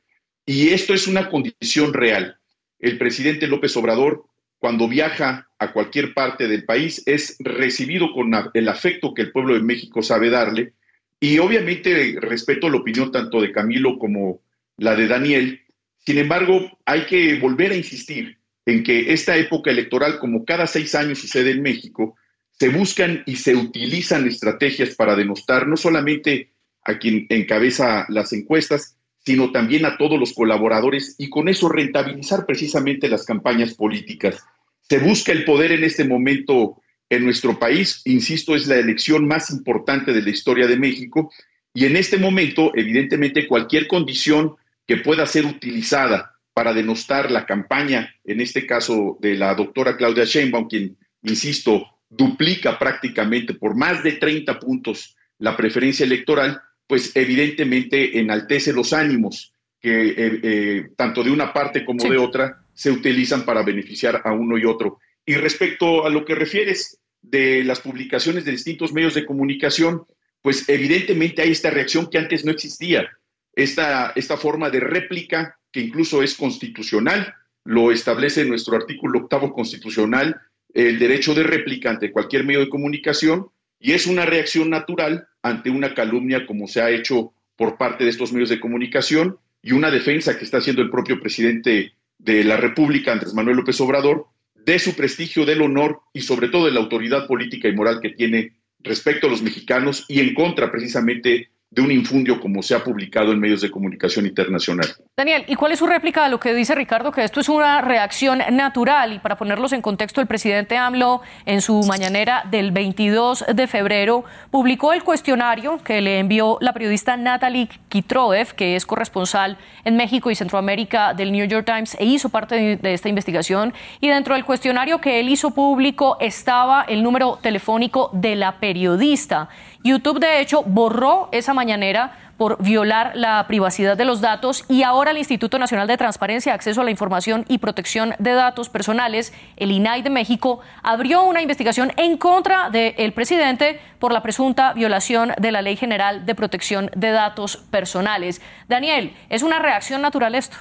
y 0.46 0.68
esto 0.68 0.92
es 0.92 1.06
una 1.06 1.30
condición 1.30 1.94
real. 1.94 2.36
El 2.78 2.98
presidente 2.98 3.46
López 3.46 3.76
Obrador, 3.76 4.24
cuando 4.58 4.88
viaja 4.88 5.48
a 5.58 5.72
cualquier 5.72 6.12
parte 6.12 6.48
del 6.48 6.64
país, 6.64 7.02
es 7.06 7.36
recibido 7.38 8.12
con 8.12 8.32
el 8.54 8.68
afecto 8.68 9.14
que 9.14 9.22
el 9.22 9.32
pueblo 9.32 9.54
de 9.54 9.62
México 9.62 10.02
sabe 10.02 10.30
darle, 10.30 10.72
y 11.20 11.38
obviamente 11.38 12.16
respeto 12.20 12.68
la 12.68 12.78
opinión 12.78 13.10
tanto 13.10 13.40
de 13.40 13.52
Camilo 13.52 13.98
como 13.98 14.40
la 14.76 14.94
de 14.96 15.06
Daniel. 15.06 15.62
Sin 16.04 16.18
embargo, 16.18 16.78
hay 16.84 17.06
que 17.06 17.38
volver 17.38 17.72
a 17.72 17.76
insistir 17.76 18.36
en 18.66 18.82
que 18.82 19.12
esta 19.12 19.36
época 19.36 19.70
electoral, 19.70 20.18
como 20.18 20.44
cada 20.44 20.66
seis 20.66 20.94
años 20.94 21.20
sucede 21.20 21.52
en 21.52 21.62
México, 21.62 22.16
se 22.58 22.68
buscan 22.68 23.22
y 23.26 23.36
se 23.36 23.56
utilizan 23.56 24.26
estrategias 24.26 24.94
para 24.94 25.16
denostar 25.16 25.66
no 25.66 25.76
solamente 25.76 26.50
a 26.84 26.98
quien 26.98 27.26
encabeza 27.28 28.06
las 28.08 28.32
encuestas, 28.32 28.96
sino 29.24 29.50
también 29.52 29.86
a 29.86 29.96
todos 29.96 30.20
los 30.20 30.34
colaboradores 30.34 31.16
y 31.18 31.30
con 31.30 31.48
eso 31.48 31.68
rentabilizar 31.68 32.46
precisamente 32.46 33.08
las 33.08 33.24
campañas 33.24 33.74
políticas. 33.74 34.44
Se 34.82 34.98
busca 34.98 35.32
el 35.32 35.44
poder 35.44 35.72
en 35.72 35.82
este 35.82 36.04
momento 36.04 36.80
en 37.08 37.24
nuestro 37.24 37.58
país, 37.58 38.02
insisto, 38.04 38.54
es 38.54 38.66
la 38.66 38.76
elección 38.76 39.26
más 39.26 39.50
importante 39.50 40.12
de 40.12 40.22
la 40.22 40.30
historia 40.30 40.66
de 40.66 40.76
México 40.76 41.30
y 41.72 41.86
en 41.86 41.96
este 41.96 42.18
momento, 42.18 42.72
evidentemente, 42.74 43.48
cualquier 43.48 43.86
condición 43.86 44.56
que 44.86 44.98
pueda 44.98 45.26
ser 45.26 45.46
utilizada 45.46 46.34
para 46.52 46.72
denostar 46.72 47.30
la 47.30 47.46
campaña, 47.46 48.14
en 48.24 48.40
este 48.40 48.66
caso 48.66 49.18
de 49.20 49.34
la 49.34 49.54
doctora 49.54 49.96
Claudia 49.96 50.24
Sheinbaum, 50.24 50.68
quien, 50.68 50.96
insisto, 51.22 51.93
duplica 52.16 52.78
prácticamente 52.78 53.54
por 53.54 53.76
más 53.76 54.02
de 54.02 54.12
30 54.12 54.58
puntos 54.58 55.16
la 55.38 55.56
preferencia 55.56 56.06
electoral, 56.06 56.60
pues 56.86 57.14
evidentemente 57.14 58.18
enaltece 58.18 58.72
los 58.72 58.92
ánimos 58.92 59.52
que 59.80 60.08
eh, 60.08 60.40
eh, 60.42 60.88
tanto 60.96 61.22
de 61.22 61.30
una 61.30 61.52
parte 61.52 61.84
como 61.84 62.08
de 62.08 62.16
otra 62.16 62.64
se 62.72 62.90
utilizan 62.90 63.44
para 63.44 63.62
beneficiar 63.62 64.22
a 64.24 64.32
uno 64.32 64.56
y 64.56 64.64
otro. 64.64 64.98
Y 65.26 65.34
respecto 65.34 66.06
a 66.06 66.10
lo 66.10 66.24
que 66.24 66.34
refieres 66.34 66.98
de 67.20 67.64
las 67.64 67.80
publicaciones 67.80 68.44
de 68.44 68.52
distintos 68.52 68.92
medios 68.92 69.14
de 69.14 69.26
comunicación, 69.26 70.06
pues 70.42 70.68
evidentemente 70.68 71.42
hay 71.42 71.50
esta 71.50 71.70
reacción 71.70 72.08
que 72.10 72.18
antes 72.18 72.44
no 72.44 72.50
existía, 72.50 73.08
esta, 73.54 74.12
esta 74.16 74.36
forma 74.36 74.70
de 74.70 74.80
réplica 74.80 75.58
que 75.70 75.80
incluso 75.80 76.22
es 76.22 76.34
constitucional, 76.34 77.34
lo 77.64 77.90
establece 77.90 78.44
nuestro 78.44 78.76
artículo 78.76 79.20
octavo 79.20 79.52
constitucional, 79.52 80.40
el 80.74 80.98
derecho 80.98 81.34
de 81.34 81.44
réplica 81.44 81.90
ante 81.90 82.10
cualquier 82.10 82.44
medio 82.44 82.60
de 82.60 82.68
comunicación, 82.68 83.48
y 83.78 83.92
es 83.92 84.06
una 84.06 84.26
reacción 84.26 84.70
natural 84.70 85.28
ante 85.42 85.70
una 85.70 85.94
calumnia 85.94 86.46
como 86.46 86.66
se 86.66 86.82
ha 86.82 86.90
hecho 86.90 87.32
por 87.56 87.78
parte 87.78 88.04
de 88.04 88.10
estos 88.10 88.32
medios 88.32 88.48
de 88.48 88.60
comunicación 88.60 89.38
y 89.62 89.72
una 89.72 89.90
defensa 89.90 90.36
que 90.36 90.44
está 90.44 90.58
haciendo 90.58 90.82
el 90.82 90.90
propio 90.90 91.20
presidente 91.20 91.92
de 92.18 92.44
la 92.44 92.56
República, 92.56 93.12
Andrés 93.12 93.34
Manuel 93.34 93.58
López 93.58 93.80
Obrador, 93.80 94.26
de 94.54 94.78
su 94.78 94.94
prestigio, 94.94 95.44
del 95.44 95.62
honor 95.62 96.00
y 96.12 96.22
sobre 96.22 96.48
todo 96.48 96.66
de 96.66 96.72
la 96.72 96.80
autoridad 96.80 97.26
política 97.26 97.68
y 97.68 97.72
moral 97.72 98.00
que 98.00 98.10
tiene 98.10 98.54
respecto 98.80 99.26
a 99.26 99.30
los 99.30 99.42
mexicanos 99.42 100.04
y 100.08 100.20
en 100.20 100.34
contra 100.34 100.70
precisamente 100.70 101.50
de 101.74 101.82
un 101.82 101.90
infundio 101.90 102.40
como 102.40 102.62
se 102.62 102.74
ha 102.74 102.84
publicado 102.84 103.32
en 103.32 103.40
medios 103.40 103.60
de 103.60 103.70
comunicación 103.70 104.26
internacional. 104.26 104.86
Daniel, 105.16 105.44
¿y 105.48 105.54
cuál 105.56 105.72
es 105.72 105.78
su 105.78 105.86
réplica 105.86 106.24
a 106.24 106.28
lo 106.28 106.38
que 106.38 106.54
dice 106.54 106.74
Ricardo, 106.74 107.10
que 107.10 107.24
esto 107.24 107.40
es 107.40 107.48
una 107.48 107.80
reacción 107.80 108.42
natural? 108.52 109.12
Y 109.12 109.18
para 109.18 109.36
ponerlos 109.36 109.72
en 109.72 109.82
contexto, 109.82 110.20
el 110.20 110.26
presidente 110.26 110.76
AMLO 110.76 111.22
en 111.46 111.60
su 111.60 111.82
mañanera 111.82 112.44
del 112.50 112.70
22 112.70 113.44
de 113.54 113.66
febrero 113.66 114.24
publicó 114.50 114.92
el 114.92 115.02
cuestionario 115.02 115.78
que 115.82 116.00
le 116.00 116.18
envió 116.18 116.58
la 116.60 116.72
periodista 116.72 117.16
Natalie 117.16 117.68
Kitroev, 117.88 118.54
que 118.54 118.76
es 118.76 118.86
corresponsal 118.86 119.58
en 119.84 119.96
México 119.96 120.30
y 120.30 120.34
Centroamérica 120.34 121.14
del 121.14 121.32
New 121.32 121.46
York 121.46 121.66
Times 121.66 121.96
e 121.98 122.04
hizo 122.04 122.28
parte 122.28 122.76
de 122.76 122.94
esta 122.94 123.08
investigación. 123.08 123.72
Y 124.00 124.08
dentro 124.08 124.34
del 124.34 124.44
cuestionario 124.44 125.00
que 125.00 125.20
él 125.20 125.28
hizo 125.28 125.52
público 125.52 126.16
estaba 126.20 126.84
el 126.88 127.02
número 127.02 127.38
telefónico 127.42 128.10
de 128.12 128.36
la 128.36 128.58
periodista. 128.60 129.48
YouTube, 129.84 130.18
de 130.18 130.40
hecho, 130.40 130.62
borró 130.62 131.28
esa 131.30 131.52
mañanera 131.52 132.18
por 132.38 132.60
violar 132.62 133.12
la 133.14 133.46
privacidad 133.46 133.96
de 133.96 134.06
los 134.06 134.22
datos 134.22 134.64
y 134.68 134.82
ahora 134.82 135.10
el 135.10 135.18
Instituto 135.18 135.58
Nacional 135.58 135.86
de 135.86 135.98
Transparencia, 135.98 136.54
Acceso 136.54 136.80
a 136.80 136.84
la 136.84 136.90
Información 136.90 137.44
y 137.48 137.58
Protección 137.58 138.14
de 138.18 138.32
Datos 138.32 138.70
Personales, 138.70 139.32
el 139.56 139.70
INAI 139.70 140.00
de 140.00 140.08
México, 140.08 140.60
abrió 140.82 141.22
una 141.24 141.42
investigación 141.42 141.92
en 141.98 142.16
contra 142.16 142.70
del 142.70 143.12
presidente 143.12 143.78
por 143.98 144.12
la 144.12 144.22
presunta 144.22 144.72
violación 144.72 145.32
de 145.38 145.52
la 145.52 145.62
Ley 145.62 145.76
General 145.76 146.24
de 146.24 146.34
Protección 146.34 146.90
de 146.96 147.10
Datos 147.10 147.58
Personales. 147.70 148.40
Daniel, 148.68 149.14
¿es 149.28 149.42
una 149.42 149.58
reacción 149.58 150.00
natural 150.00 150.34
esto? 150.34 150.56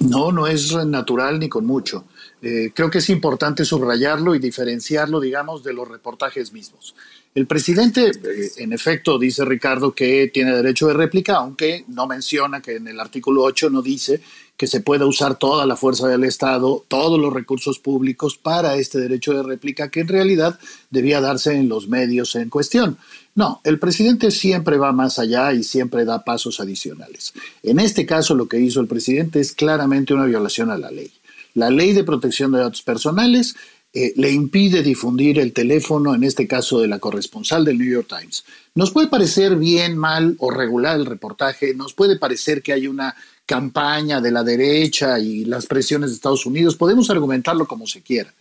No, 0.00 0.32
no 0.32 0.46
es 0.46 0.74
natural 0.86 1.38
ni 1.38 1.48
con 1.48 1.66
mucho. 1.66 2.04
Eh, 2.40 2.72
creo 2.74 2.90
que 2.90 2.98
es 2.98 3.10
importante 3.10 3.66
subrayarlo 3.66 4.34
y 4.34 4.38
diferenciarlo, 4.38 5.20
digamos, 5.20 5.62
de 5.62 5.74
los 5.74 5.86
reportajes 5.88 6.54
mismos. 6.54 6.94
El 7.32 7.46
presidente, 7.46 8.08
eh, 8.08 8.50
en 8.56 8.72
efecto, 8.72 9.18
dice 9.18 9.44
Ricardo 9.44 9.94
que 9.94 10.30
tiene 10.34 10.54
derecho 10.54 10.88
de 10.88 10.94
réplica, 10.94 11.36
aunque 11.36 11.84
no 11.86 12.08
menciona 12.08 12.60
que 12.60 12.76
en 12.76 12.88
el 12.88 12.98
artículo 12.98 13.42
8 13.44 13.70
no 13.70 13.82
dice 13.82 14.20
que 14.56 14.66
se 14.66 14.80
pueda 14.80 15.06
usar 15.06 15.38
toda 15.38 15.64
la 15.64 15.76
fuerza 15.76 16.08
del 16.08 16.24
Estado, 16.24 16.84
todos 16.88 17.18
los 17.18 17.32
recursos 17.32 17.78
públicos 17.78 18.36
para 18.36 18.74
este 18.76 18.98
derecho 18.98 19.32
de 19.32 19.44
réplica 19.44 19.90
que 19.90 20.00
en 20.00 20.08
realidad 20.08 20.58
debía 20.90 21.20
darse 21.20 21.54
en 21.54 21.68
los 21.68 21.88
medios 21.88 22.34
en 22.34 22.50
cuestión. 22.50 22.98
No, 23.36 23.60
el 23.64 23.78
presidente 23.78 24.32
siempre 24.32 24.76
va 24.76 24.92
más 24.92 25.20
allá 25.20 25.52
y 25.52 25.62
siempre 25.62 26.04
da 26.04 26.24
pasos 26.24 26.58
adicionales. 26.58 27.32
En 27.62 27.78
este 27.78 28.04
caso 28.04 28.34
lo 28.34 28.48
que 28.48 28.58
hizo 28.58 28.80
el 28.80 28.88
presidente 28.88 29.40
es 29.40 29.52
claramente 29.52 30.12
una 30.12 30.26
violación 30.26 30.70
a 30.70 30.76
la 30.76 30.90
ley. 30.90 31.10
La 31.54 31.70
ley 31.70 31.92
de 31.92 32.04
protección 32.04 32.52
de 32.52 32.58
datos 32.58 32.82
personales 32.82 33.54
eh, 33.92 34.12
le 34.16 34.30
impide 34.30 34.84
difundir 34.84 35.40
el 35.40 35.52
teléfono, 35.52 36.14
en 36.14 36.22
este 36.22 36.46
caso 36.46 36.80
de 36.80 36.86
la 36.86 37.00
corresponsal 37.00 37.64
del 37.64 37.78
New 37.78 37.90
York 37.90 38.08
Times. 38.08 38.44
Nos 38.74 38.92
puede 38.92 39.08
parecer 39.08 39.56
bien, 39.56 39.96
mal 39.96 40.36
o 40.38 40.50
regular 40.50 40.96
el 40.96 41.06
reportaje, 41.06 41.74
nos 41.74 41.92
puede 41.92 42.16
parecer 42.16 42.62
que 42.62 42.72
hay 42.72 42.86
una 42.86 43.16
campaña 43.46 44.20
de 44.20 44.30
la 44.30 44.44
derecha 44.44 45.18
y 45.18 45.44
las 45.44 45.66
presiones 45.66 46.10
de 46.10 46.14
Estados 46.14 46.46
Unidos, 46.46 46.76
podemos 46.76 47.10
argumentarlo 47.10 47.66
como 47.66 47.88
se 47.88 48.00
quiera, 48.00 48.32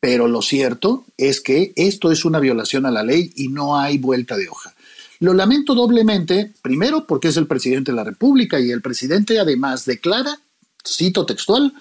pero 0.00 0.26
lo 0.26 0.42
cierto 0.42 1.04
es 1.16 1.40
que 1.40 1.72
esto 1.76 2.10
es 2.10 2.24
una 2.24 2.40
violación 2.40 2.84
a 2.84 2.90
la 2.90 3.04
ley 3.04 3.32
y 3.36 3.46
no 3.46 3.78
hay 3.78 3.98
vuelta 3.98 4.36
de 4.36 4.48
hoja. 4.48 4.74
Lo 5.20 5.34
lamento 5.34 5.76
doblemente, 5.76 6.52
primero 6.62 7.06
porque 7.06 7.28
es 7.28 7.36
el 7.36 7.46
presidente 7.46 7.92
de 7.92 7.96
la 7.96 8.02
República 8.02 8.58
y 8.58 8.72
el 8.72 8.82
presidente 8.82 9.38
además 9.38 9.84
declara, 9.84 10.40
cito 10.84 11.24
textual, 11.24 11.72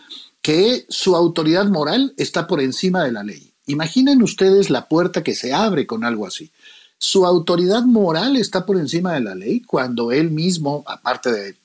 que 0.46 0.86
su 0.90 1.16
autoridad 1.16 1.66
moral 1.66 2.14
está 2.18 2.46
por 2.46 2.62
encima 2.62 3.04
de 3.04 3.12
la 3.12 3.24
ley. 3.24 3.52
Imaginen 3.66 4.22
ustedes 4.22 4.70
la 4.70 4.88
puerta 4.88 5.24
que 5.24 5.34
se 5.34 5.56
abre 5.56 5.88
con 5.88 6.04
algo 6.04 6.28
así. 6.28 6.52
Su 7.00 7.26
autoridad 7.26 7.82
moral 7.82 8.36
está 8.36 8.64
por 8.64 8.78
encima 8.78 9.16
de 9.16 9.22
la 9.22 9.34
ley 9.34 9.62
cuando 9.62 10.12
él 10.12 10.30
mismo, 10.30 10.84
aparte 10.86 11.32
de, 11.32 11.50
eh, 11.50 11.56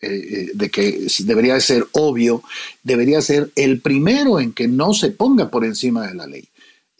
eh, 0.00 0.50
de 0.54 0.70
que 0.70 1.08
debería 1.24 1.58
ser 1.58 1.88
obvio, 1.90 2.44
debería 2.84 3.20
ser 3.22 3.50
el 3.56 3.80
primero 3.80 4.38
en 4.38 4.52
que 4.52 4.68
no 4.68 4.94
se 4.94 5.10
ponga 5.10 5.50
por 5.50 5.64
encima 5.64 6.06
de 6.06 6.14
la 6.14 6.28
ley. 6.28 6.48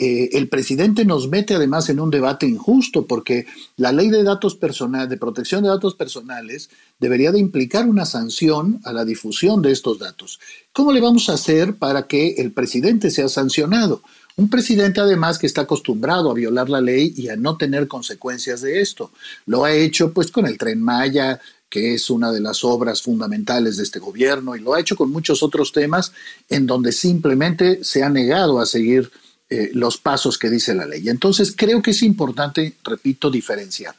Eh, 0.01 0.31
el 0.33 0.48
presidente 0.48 1.05
nos 1.05 1.29
mete 1.29 1.55
además 1.55 1.88
en 1.88 2.01
un 2.01 2.11
debate 2.11 2.46
injusto 2.46 3.07
porque 3.07 3.46
la 3.77 3.92
ley 3.92 4.11
de 4.11 4.24
datos 4.24 4.57
personales, 4.57 5.09
de 5.09 5.16
protección 5.18 5.62
de 5.62 5.68
datos 5.68 5.94
personales, 5.94 6.68
debería 6.98 7.32
de 7.32 7.38
implicar 7.38 7.87
una 7.87 8.04
sanción 8.04 8.80
a 8.84 8.92
la 8.92 9.04
difusión 9.04 9.62
de 9.62 9.72
estos 9.72 9.98
datos. 9.98 10.40
¿Cómo 10.72 10.92
le 10.92 11.00
vamos 11.00 11.28
a 11.28 11.34
hacer 11.34 11.74
para 11.76 12.06
que 12.06 12.34
el 12.38 12.52
presidente 12.52 13.11
sea 13.11 13.28
sancionado? 13.28 14.02
Un 14.37 14.50
presidente 14.50 15.00
además 15.00 15.38
que 15.38 15.46
está 15.46 15.62
acostumbrado 15.62 16.30
a 16.30 16.34
violar 16.34 16.68
la 16.68 16.80
ley 16.80 17.12
y 17.16 17.28
a 17.28 17.37
no 17.37 17.56
tener 17.56 17.88
consecuencias 17.88 18.61
de 18.61 18.80
esto. 18.80 19.11
Lo 19.46 19.64
ha 19.64 19.72
hecho 19.72 20.12
pues 20.12 20.30
con 20.30 20.46
el 20.46 20.58
tren 20.58 20.80
Maya, 20.80 21.40
que 21.68 21.94
es 21.94 22.08
una 22.08 22.32
de 22.32 22.40
las 22.40 22.64
obras 22.64 23.02
fundamentales 23.02 23.76
de 23.76 23.82
este 23.82 23.98
gobierno, 23.98 24.56
y 24.56 24.61
lo 24.61 24.74
ha 24.74 24.80
hecho 24.80 24.96
con 24.96 25.11
muchos 25.11 25.42
otros 25.42 25.72
temas 25.72 26.12
en 26.48 26.66
donde 26.66 26.92
simplemente 26.92 27.84
se 27.84 28.02
ha 28.02 28.08
negado 28.08 28.61
a 28.61 28.66
seguir 28.66 29.11
eh, 29.50 29.70
los 29.72 29.98
pasos 29.98 30.38
que 30.38 30.50
dice 30.50 30.74
la 30.74 30.87
ley. 30.87 31.08
Entonces, 31.08 31.54
creo 31.56 31.82
que 31.82 31.90
es 31.90 32.02
importante, 32.02 32.74
repito, 32.84 33.30
diferenciar. 33.30 33.96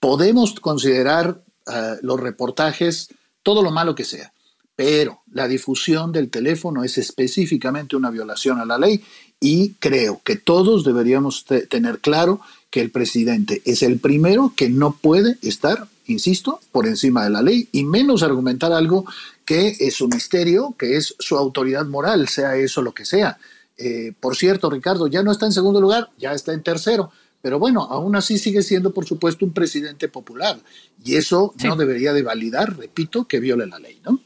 Podemos 0.00 0.60
considerar 0.60 1.40
eh, 1.72 1.96
los 2.02 2.18
reportajes 2.18 3.08
todo 3.42 3.62
lo 3.62 3.70
malo 3.70 3.94
que 3.94 4.04
sea, 4.04 4.32
pero 4.76 5.22
la 5.32 5.48
difusión 5.48 6.12
del 6.12 6.30
teléfono 6.30 6.84
es 6.84 6.98
específicamente 6.98 7.96
una 7.96 8.10
violación 8.10 8.60
a 8.60 8.66
la 8.66 8.78
ley 8.78 9.02
y 9.40 9.70
creo 9.74 10.20
que 10.24 10.36
todos 10.36 10.84
deberíamos 10.84 11.44
tener 11.44 12.00
claro 12.00 12.40
que 12.70 12.80
el 12.80 12.90
presidente 12.90 13.62
es 13.64 13.82
el 13.82 13.98
primero 13.98 14.52
que 14.56 14.68
no 14.68 14.92
puede 15.00 15.38
estar, 15.42 15.88
insisto, 16.06 16.60
por 16.72 16.86
encima 16.86 17.24
de 17.24 17.30
la 17.30 17.42
ley 17.42 17.68
y 17.72 17.84
menos 17.84 18.22
argumentar 18.22 18.72
algo 18.72 19.06
que 19.44 19.76
es 19.80 20.00
un 20.00 20.10
misterio, 20.10 20.74
que 20.78 20.96
es 20.96 21.14
su 21.18 21.36
autoridad 21.36 21.86
moral, 21.86 22.28
sea 22.28 22.56
eso 22.56 22.82
lo 22.82 22.92
que 22.92 23.04
sea. 23.04 23.38
Eh, 23.78 24.12
por 24.20 24.36
cierto, 24.36 24.68
Ricardo, 24.68 25.06
ya 25.06 25.22
no 25.22 25.32
está 25.32 25.46
en 25.46 25.52
segundo 25.52 25.80
lugar, 25.80 26.10
ya 26.18 26.32
está 26.32 26.52
en 26.52 26.62
tercero. 26.62 27.10
Pero 27.40 27.58
bueno, 27.58 27.82
aún 27.82 28.16
así 28.16 28.38
sigue 28.38 28.62
siendo, 28.62 28.92
por 28.92 29.06
supuesto, 29.06 29.44
un 29.44 29.52
presidente 29.52 30.08
popular. 30.08 30.58
Y 31.04 31.16
eso 31.16 31.54
no 31.64 31.76
debería 31.76 32.12
de 32.12 32.22
validar, 32.22 32.76
repito, 32.76 33.26
que 33.26 33.40
viole 33.40 33.66
la 33.66 33.78
ley, 33.78 34.00
¿no? 34.04 34.20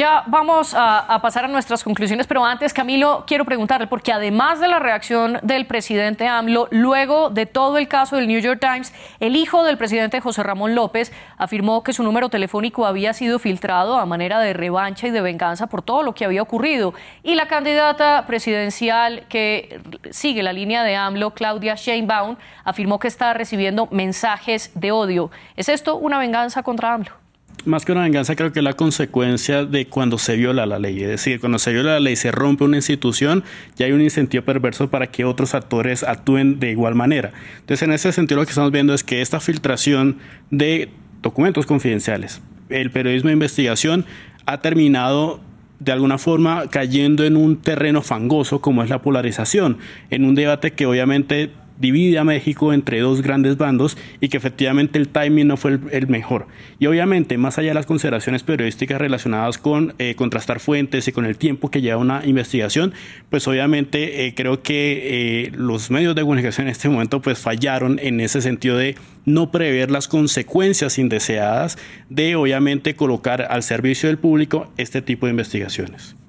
Ya 0.00 0.24
vamos 0.26 0.72
a, 0.74 1.18
pasar 1.20 1.44
a 1.44 1.48
nuestras 1.48 1.84
conclusiones, 1.84 2.26
pero 2.26 2.42
antes, 2.42 2.72
Camilo, 2.72 3.24
quiero 3.26 3.44
preguntarle, 3.44 3.86
porque 3.86 4.14
además 4.14 4.58
de 4.58 4.66
la 4.66 4.78
reacción 4.78 5.38
del 5.42 5.66
presidente 5.66 6.26
AMLO, 6.26 6.68
luego 6.70 7.28
de 7.28 7.44
todo 7.44 7.76
el 7.76 7.86
caso 7.86 8.16
del 8.16 8.26
New 8.26 8.40
York 8.40 8.60
Times, 8.62 8.94
el 9.20 9.36
hijo 9.36 9.62
del 9.62 9.76
presidente 9.76 10.22
José 10.22 10.42
Ramón 10.42 10.74
López 10.74 11.12
afirmó 11.36 11.82
que 11.82 11.92
su 11.92 12.02
número 12.02 12.30
telefónico 12.30 12.86
había 12.86 13.12
sido 13.12 13.38
filtrado 13.38 13.98
a 13.98 14.06
manera 14.06 14.40
de 14.40 14.54
revancha 14.54 15.06
y 15.06 15.10
de 15.10 15.20
venganza 15.20 15.66
por 15.66 15.82
todo 15.82 16.02
lo 16.02 16.14
que 16.14 16.24
había 16.24 16.40
ocurrido. 16.40 16.94
Y 17.22 17.34
la 17.34 17.46
candidata 17.46 18.24
presidencial 18.26 19.26
que 19.28 19.82
sigue 20.12 20.42
la 20.42 20.54
línea 20.54 20.82
de 20.82 20.96
AMLO, 20.96 21.34
Claudia 21.34 21.74
Sheinbaum, 21.74 22.36
afirmó 22.64 22.98
que 22.98 23.08
está 23.08 23.34
recibiendo 23.34 23.86
mensajes 23.90 24.70
de 24.74 24.92
odio. 24.92 25.30
¿Es 25.56 25.68
esto 25.68 25.96
una 25.96 26.18
venganza 26.18 26.62
contra 26.62 26.94
AMLO? 26.94 27.19
Más 27.66 27.84
que 27.84 27.92
una 27.92 28.02
venganza, 28.02 28.36
creo 28.36 28.52
que 28.52 28.60
es 28.60 28.64
la 28.64 28.74
consecuencia 28.74 29.64
de 29.64 29.86
cuando 29.86 30.18
se 30.18 30.36
viola 30.36 30.66
la 30.66 30.78
ley. 30.78 31.02
Es 31.02 31.08
decir, 31.08 31.40
cuando 31.40 31.58
se 31.58 31.72
viola 31.72 31.92
la 31.94 32.00
ley, 32.00 32.16
se 32.16 32.30
rompe 32.30 32.64
una 32.64 32.76
institución, 32.76 33.44
ya 33.76 33.86
hay 33.86 33.92
un 33.92 34.00
incentivo 34.00 34.44
perverso 34.44 34.90
para 34.90 35.08
que 35.08 35.24
otros 35.24 35.54
actores 35.54 36.02
actúen 36.02 36.60
de 36.60 36.70
igual 36.70 36.94
manera. 36.94 37.32
Entonces, 37.60 37.82
en 37.82 37.92
ese 37.92 38.12
sentido, 38.12 38.40
lo 38.40 38.46
que 38.46 38.50
estamos 38.50 38.72
viendo 38.72 38.94
es 38.94 39.04
que 39.04 39.20
esta 39.20 39.40
filtración 39.40 40.18
de 40.50 40.90
documentos 41.22 41.66
confidenciales, 41.66 42.40
el 42.68 42.90
periodismo 42.90 43.28
de 43.28 43.34
investigación, 43.34 44.04
ha 44.46 44.60
terminado 44.60 45.40
de 45.78 45.92
alguna 45.92 46.18
forma 46.18 46.68
cayendo 46.68 47.24
en 47.24 47.36
un 47.36 47.56
terreno 47.56 48.02
fangoso 48.02 48.60
como 48.60 48.82
es 48.82 48.90
la 48.90 49.02
polarización, 49.02 49.78
en 50.10 50.24
un 50.24 50.34
debate 50.34 50.72
que 50.72 50.86
obviamente 50.86 51.50
divide 51.80 52.18
a 52.18 52.24
México 52.24 52.72
entre 52.72 53.00
dos 53.00 53.22
grandes 53.22 53.56
bandos 53.56 53.96
y 54.20 54.28
que 54.28 54.36
efectivamente 54.36 54.98
el 54.98 55.08
timing 55.08 55.48
no 55.48 55.56
fue 55.56 55.78
el, 55.90 56.06
mejor. 56.06 56.46
Y 56.78 56.86
obviamente, 56.86 57.38
más 57.38 57.58
allá 57.58 57.68
de 57.68 57.74
las 57.74 57.86
consideraciones 57.86 58.42
periodísticas 58.42 59.00
relacionadas 59.00 59.58
con 59.58 59.94
eh, 59.98 60.14
contrastar 60.14 60.60
fuentes 60.60 61.08
y 61.08 61.12
con 61.12 61.24
el 61.24 61.36
tiempo 61.38 61.70
que 61.70 61.80
lleva 61.80 61.96
una 61.96 62.24
investigación, 62.24 62.92
pues 63.30 63.48
obviamente 63.48 64.26
eh, 64.26 64.34
creo 64.34 64.62
que 64.62 65.46
eh, 65.46 65.52
los 65.54 65.90
medios 65.90 66.14
de 66.14 66.22
comunicación 66.22 66.66
en 66.66 66.72
este 66.72 66.88
momento 66.88 67.20
pues 67.22 67.38
fallaron 67.38 67.98
en 68.00 68.20
ese 68.20 68.42
sentido 68.42 68.76
de 68.76 68.96
no 69.24 69.50
prever 69.50 69.90
las 69.90 70.08
consecuencias 70.08 70.98
indeseadas 70.98 71.78
de 72.08 72.36
obviamente 72.36 72.94
colocar 72.94 73.42
al 73.42 73.62
servicio 73.62 74.08
del 74.08 74.18
público 74.18 74.72
este 74.76 75.02
tipo 75.02 75.26
de 75.26 75.30
investigaciones. 75.30 76.19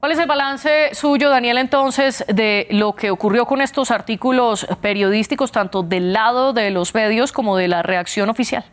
¿Cuál 0.00 0.12
es 0.12 0.18
el 0.20 0.28
balance 0.28 0.90
suyo, 0.94 1.28
Daniel, 1.28 1.58
entonces, 1.58 2.24
de 2.32 2.68
lo 2.70 2.94
que 2.94 3.10
ocurrió 3.10 3.46
con 3.46 3.60
estos 3.60 3.90
artículos 3.90 4.64
periodísticos, 4.80 5.50
tanto 5.50 5.82
del 5.82 6.12
lado 6.12 6.52
de 6.52 6.70
los 6.70 6.94
medios 6.94 7.32
como 7.32 7.56
de 7.56 7.66
la 7.66 7.82
reacción 7.82 8.28
oficial? 8.28 8.64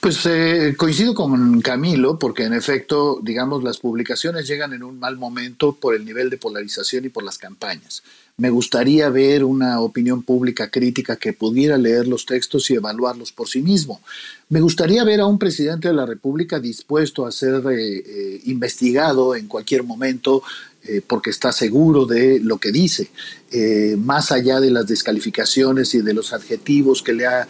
Pues 0.00 0.26
eh, 0.26 0.74
coincido 0.76 1.14
con 1.14 1.60
Camilo, 1.60 2.18
porque 2.18 2.44
en 2.44 2.52
efecto, 2.52 3.20
digamos, 3.22 3.62
las 3.62 3.78
publicaciones 3.78 4.48
llegan 4.48 4.72
en 4.72 4.82
un 4.82 4.98
mal 4.98 5.16
momento 5.16 5.72
por 5.72 5.94
el 5.94 6.04
nivel 6.04 6.30
de 6.30 6.38
polarización 6.38 7.04
y 7.04 7.08
por 7.08 7.22
las 7.22 7.38
campañas. 7.38 8.02
Me 8.38 8.50
gustaría 8.50 9.10
ver 9.10 9.42
una 9.42 9.80
opinión 9.80 10.22
pública 10.22 10.70
crítica 10.70 11.16
que 11.16 11.32
pudiera 11.32 11.76
leer 11.76 12.06
los 12.06 12.24
textos 12.24 12.70
y 12.70 12.74
evaluarlos 12.74 13.32
por 13.32 13.48
sí 13.48 13.60
mismo. 13.60 14.00
Me 14.48 14.60
gustaría 14.60 15.02
ver 15.02 15.20
a 15.20 15.26
un 15.26 15.40
presidente 15.40 15.88
de 15.88 15.94
la 15.94 16.06
República 16.06 16.60
dispuesto 16.60 17.26
a 17.26 17.32
ser 17.32 17.64
eh, 17.72 17.96
eh, 17.98 18.40
investigado 18.44 19.34
en 19.34 19.48
cualquier 19.48 19.82
momento 19.82 20.44
eh, 20.84 21.02
porque 21.04 21.30
está 21.30 21.50
seguro 21.50 22.06
de 22.06 22.38
lo 22.38 22.58
que 22.58 22.70
dice, 22.70 23.10
más 23.98 24.30
allá 24.30 24.60
de 24.60 24.70
las 24.70 24.86
descalificaciones 24.86 25.92
y 25.94 26.02
de 26.02 26.14
los 26.14 26.32
adjetivos 26.32 27.02
que, 27.02 27.14
le 27.14 27.26
ha, 27.26 27.48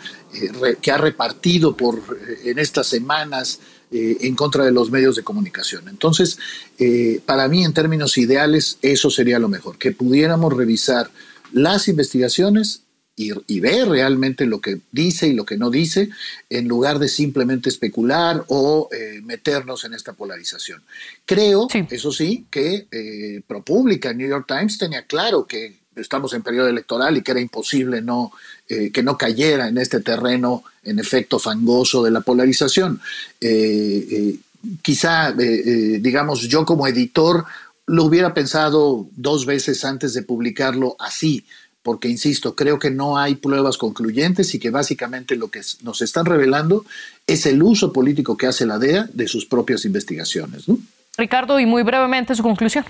que 0.81 0.91
ha 0.91 0.97
repartido 0.97 1.77
por, 1.77 2.01
en 2.45 2.59
estas 2.59 2.87
semanas 2.87 3.61
eh, 3.91 4.19
en 4.21 4.35
contra 4.35 4.65
de 4.65 4.73
los 4.73 4.91
medios 4.91 5.17
de 5.17 5.23
comunicación. 5.23 5.89
Entonces, 5.89 6.39
eh, 6.79 7.21
para 7.25 7.49
mí, 7.49 7.65
en 7.65 7.73
términos 7.73 8.19
ideales, 8.19 8.79
eso 8.83 9.11
sería 9.11 9.39
lo 9.39 9.49
mejor, 9.49 9.79
que 9.79 9.93
pudiéramos 9.93 10.53
revisar 10.55 11.11
las 11.53 11.89
investigaciones 11.89 12.83
y, 13.17 13.59
ver 13.61 13.89
realmente 13.89 14.47
lo 14.47 14.61
que 14.61 14.79
dice 14.93 15.27
y 15.27 15.33
lo 15.33 15.45
que 15.45 15.57
no 15.57 15.71
dice, 15.71 16.11
en 16.49 16.69
lugar 16.69 17.01
de 17.01 17.09
simplemente 17.09 17.69
especular 17.69 18.45
o 18.47 18.89
eh, 18.93 19.21
meternos 19.25 19.85
en 19.85 19.95
esta 19.95 20.13
polarización. 20.13 20.85
Creo, 21.25 21.67
eso 21.91 22.13
sí, 22.13 22.47
que 22.49 23.43
ProPublica, 23.45 24.13
New 24.13 24.29
York 24.29 24.45
Times, 24.47 24.79
tenía 24.79 25.03
claro 25.03 25.47
que 25.47 25.79
estamos 25.99 26.33
en 26.35 26.43
periodo 26.43 26.69
electoral 26.69 27.17
y 27.17 27.23
que 27.23 27.33
era 27.33 27.41
imposible 27.41 28.03
no, 28.03 28.33
eh, 28.69 28.91
que 28.91 29.03
no 29.03 29.17
cayera 29.17 29.69
en 29.69 29.79
este 29.79 30.01
terreno, 30.01 30.65
en 30.83 30.99
efecto 30.99 31.39
fangoso 31.39 32.03
de 32.03 32.11
la 32.11 32.21
polarización. 32.21 33.01
Eh, 33.41 34.07
eh, 34.11 34.37
quizá, 34.83 35.33
digamos, 35.33 36.43
yo 36.43 36.65
como 36.65 36.87
editor 36.87 37.45
lo 37.87 38.05
hubiera 38.05 38.35
pensado 38.35 39.07
dos 39.17 39.47
veces 39.47 39.85
antes 39.85 40.15
de 40.15 40.23
publicarlo 40.23 40.97
así, 40.99 41.45
porque, 41.83 42.09
insisto, 42.09 42.55
creo 42.55 42.79
que 42.79 42.91
no 42.91 43.17
hay 43.17 43.37
pruebas 43.37 43.79
concluyentes 43.79 44.55
y 44.55 44.59
que 44.59 44.71
básicamente 44.71 45.37
lo 45.37 45.49
que 45.49 45.63
nos 45.83 46.03
están 46.03 46.27
revelando 46.27 46.85
es 47.27 47.47
el 47.47 47.63
uso 47.63 47.93
político 47.93 48.37
que 48.37 48.47
hace 48.47 48.67
la 48.67 48.79
DEA 48.79 49.09
de 49.13 49.27
sus 49.27 49.47
propias 49.47 49.85
investigaciones. 49.85 50.65
Ricardo, 51.17 51.59
y 51.59 51.67
muy 51.67 51.83
brevemente 51.83 52.35
su 52.35 52.43
conclusión. 52.43 52.85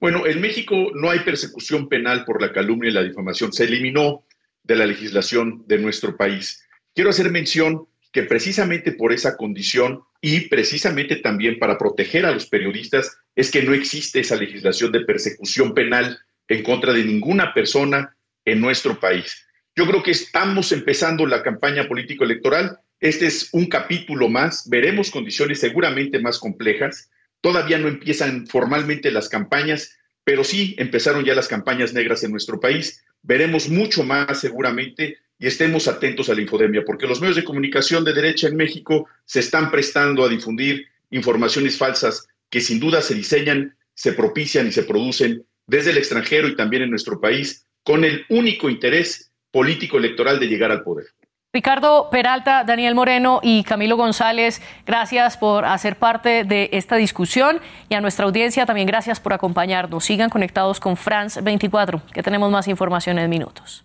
Bueno, 0.00 0.26
en 0.26 0.40
México 0.40 0.90
no 0.94 1.10
hay 1.10 1.20
persecución 1.20 1.88
penal 1.88 2.24
por 2.24 2.40
la 2.40 2.52
calumnia 2.52 2.90
y 2.90 2.94
la 2.94 3.02
difamación. 3.02 3.52
Se 3.52 3.64
eliminó 3.64 4.24
de 4.62 4.76
la 4.76 4.86
legislación 4.86 5.64
de 5.66 5.78
nuestro 5.78 6.16
país. 6.16 6.66
Quiero 6.94 7.10
hacer 7.10 7.30
mención 7.30 7.86
que 8.12 8.22
precisamente 8.22 8.92
por 8.92 9.12
esa 9.12 9.36
condición 9.36 10.02
y 10.20 10.42
precisamente 10.42 11.16
también 11.16 11.58
para 11.58 11.76
proteger 11.76 12.24
a 12.24 12.30
los 12.30 12.46
periodistas 12.46 13.18
es 13.34 13.50
que 13.50 13.62
no 13.62 13.74
existe 13.74 14.20
esa 14.20 14.36
legislación 14.36 14.92
de 14.92 15.00
persecución 15.00 15.74
penal 15.74 16.18
en 16.48 16.62
contra 16.62 16.92
de 16.92 17.04
ninguna 17.04 17.52
persona 17.52 18.16
en 18.44 18.60
nuestro 18.60 19.00
país. 19.00 19.46
Yo 19.74 19.86
creo 19.86 20.02
que 20.02 20.12
estamos 20.12 20.70
empezando 20.70 21.26
la 21.26 21.42
campaña 21.42 21.88
político-electoral. 21.88 22.78
Este 23.00 23.26
es 23.26 23.48
un 23.52 23.66
capítulo 23.66 24.28
más. 24.28 24.68
Veremos 24.68 25.10
condiciones 25.10 25.58
seguramente 25.58 26.20
más 26.20 26.38
complejas. 26.38 27.10
Todavía 27.44 27.76
no 27.76 27.88
empiezan 27.88 28.46
formalmente 28.46 29.10
las 29.10 29.28
campañas, 29.28 29.98
pero 30.24 30.44
sí 30.44 30.74
empezaron 30.78 31.26
ya 31.26 31.34
las 31.34 31.46
campañas 31.46 31.92
negras 31.92 32.24
en 32.24 32.30
nuestro 32.30 32.58
país. 32.58 33.04
Veremos 33.22 33.68
mucho 33.68 34.02
más 34.02 34.40
seguramente 34.40 35.18
y 35.38 35.46
estemos 35.46 35.86
atentos 35.86 36.30
a 36.30 36.34
la 36.34 36.40
infodemia, 36.40 36.84
porque 36.86 37.06
los 37.06 37.20
medios 37.20 37.36
de 37.36 37.44
comunicación 37.44 38.02
de 38.02 38.14
derecha 38.14 38.48
en 38.48 38.56
México 38.56 39.10
se 39.26 39.40
están 39.40 39.70
prestando 39.70 40.24
a 40.24 40.30
difundir 40.30 40.86
informaciones 41.10 41.76
falsas 41.76 42.26
que 42.48 42.62
sin 42.62 42.80
duda 42.80 43.02
se 43.02 43.14
diseñan, 43.14 43.76
se 43.92 44.14
propician 44.14 44.66
y 44.68 44.72
se 44.72 44.84
producen 44.84 45.44
desde 45.66 45.90
el 45.90 45.98
extranjero 45.98 46.48
y 46.48 46.56
también 46.56 46.84
en 46.84 46.88
nuestro 46.88 47.20
país 47.20 47.66
con 47.82 48.06
el 48.06 48.24
único 48.30 48.70
interés 48.70 49.32
político 49.50 49.98
electoral 49.98 50.40
de 50.40 50.46
llegar 50.46 50.70
al 50.70 50.82
poder. 50.82 51.08
Ricardo 51.54 52.10
Peralta, 52.10 52.64
Daniel 52.64 52.96
Moreno 52.96 53.38
y 53.40 53.62
Camilo 53.62 53.96
González, 53.96 54.60
gracias 54.84 55.36
por 55.36 55.64
hacer 55.64 55.96
parte 55.96 56.42
de 56.42 56.68
esta 56.72 56.96
discusión 56.96 57.60
y 57.88 57.94
a 57.94 58.00
nuestra 58.00 58.26
audiencia 58.26 58.66
también 58.66 58.88
gracias 58.88 59.20
por 59.20 59.32
acompañarnos. 59.32 60.04
Sigan 60.04 60.30
conectados 60.30 60.80
con 60.80 60.96
France 60.96 61.40
24, 61.40 62.02
que 62.12 62.24
tenemos 62.24 62.50
más 62.50 62.66
información 62.66 63.20
en 63.20 63.30
minutos. 63.30 63.84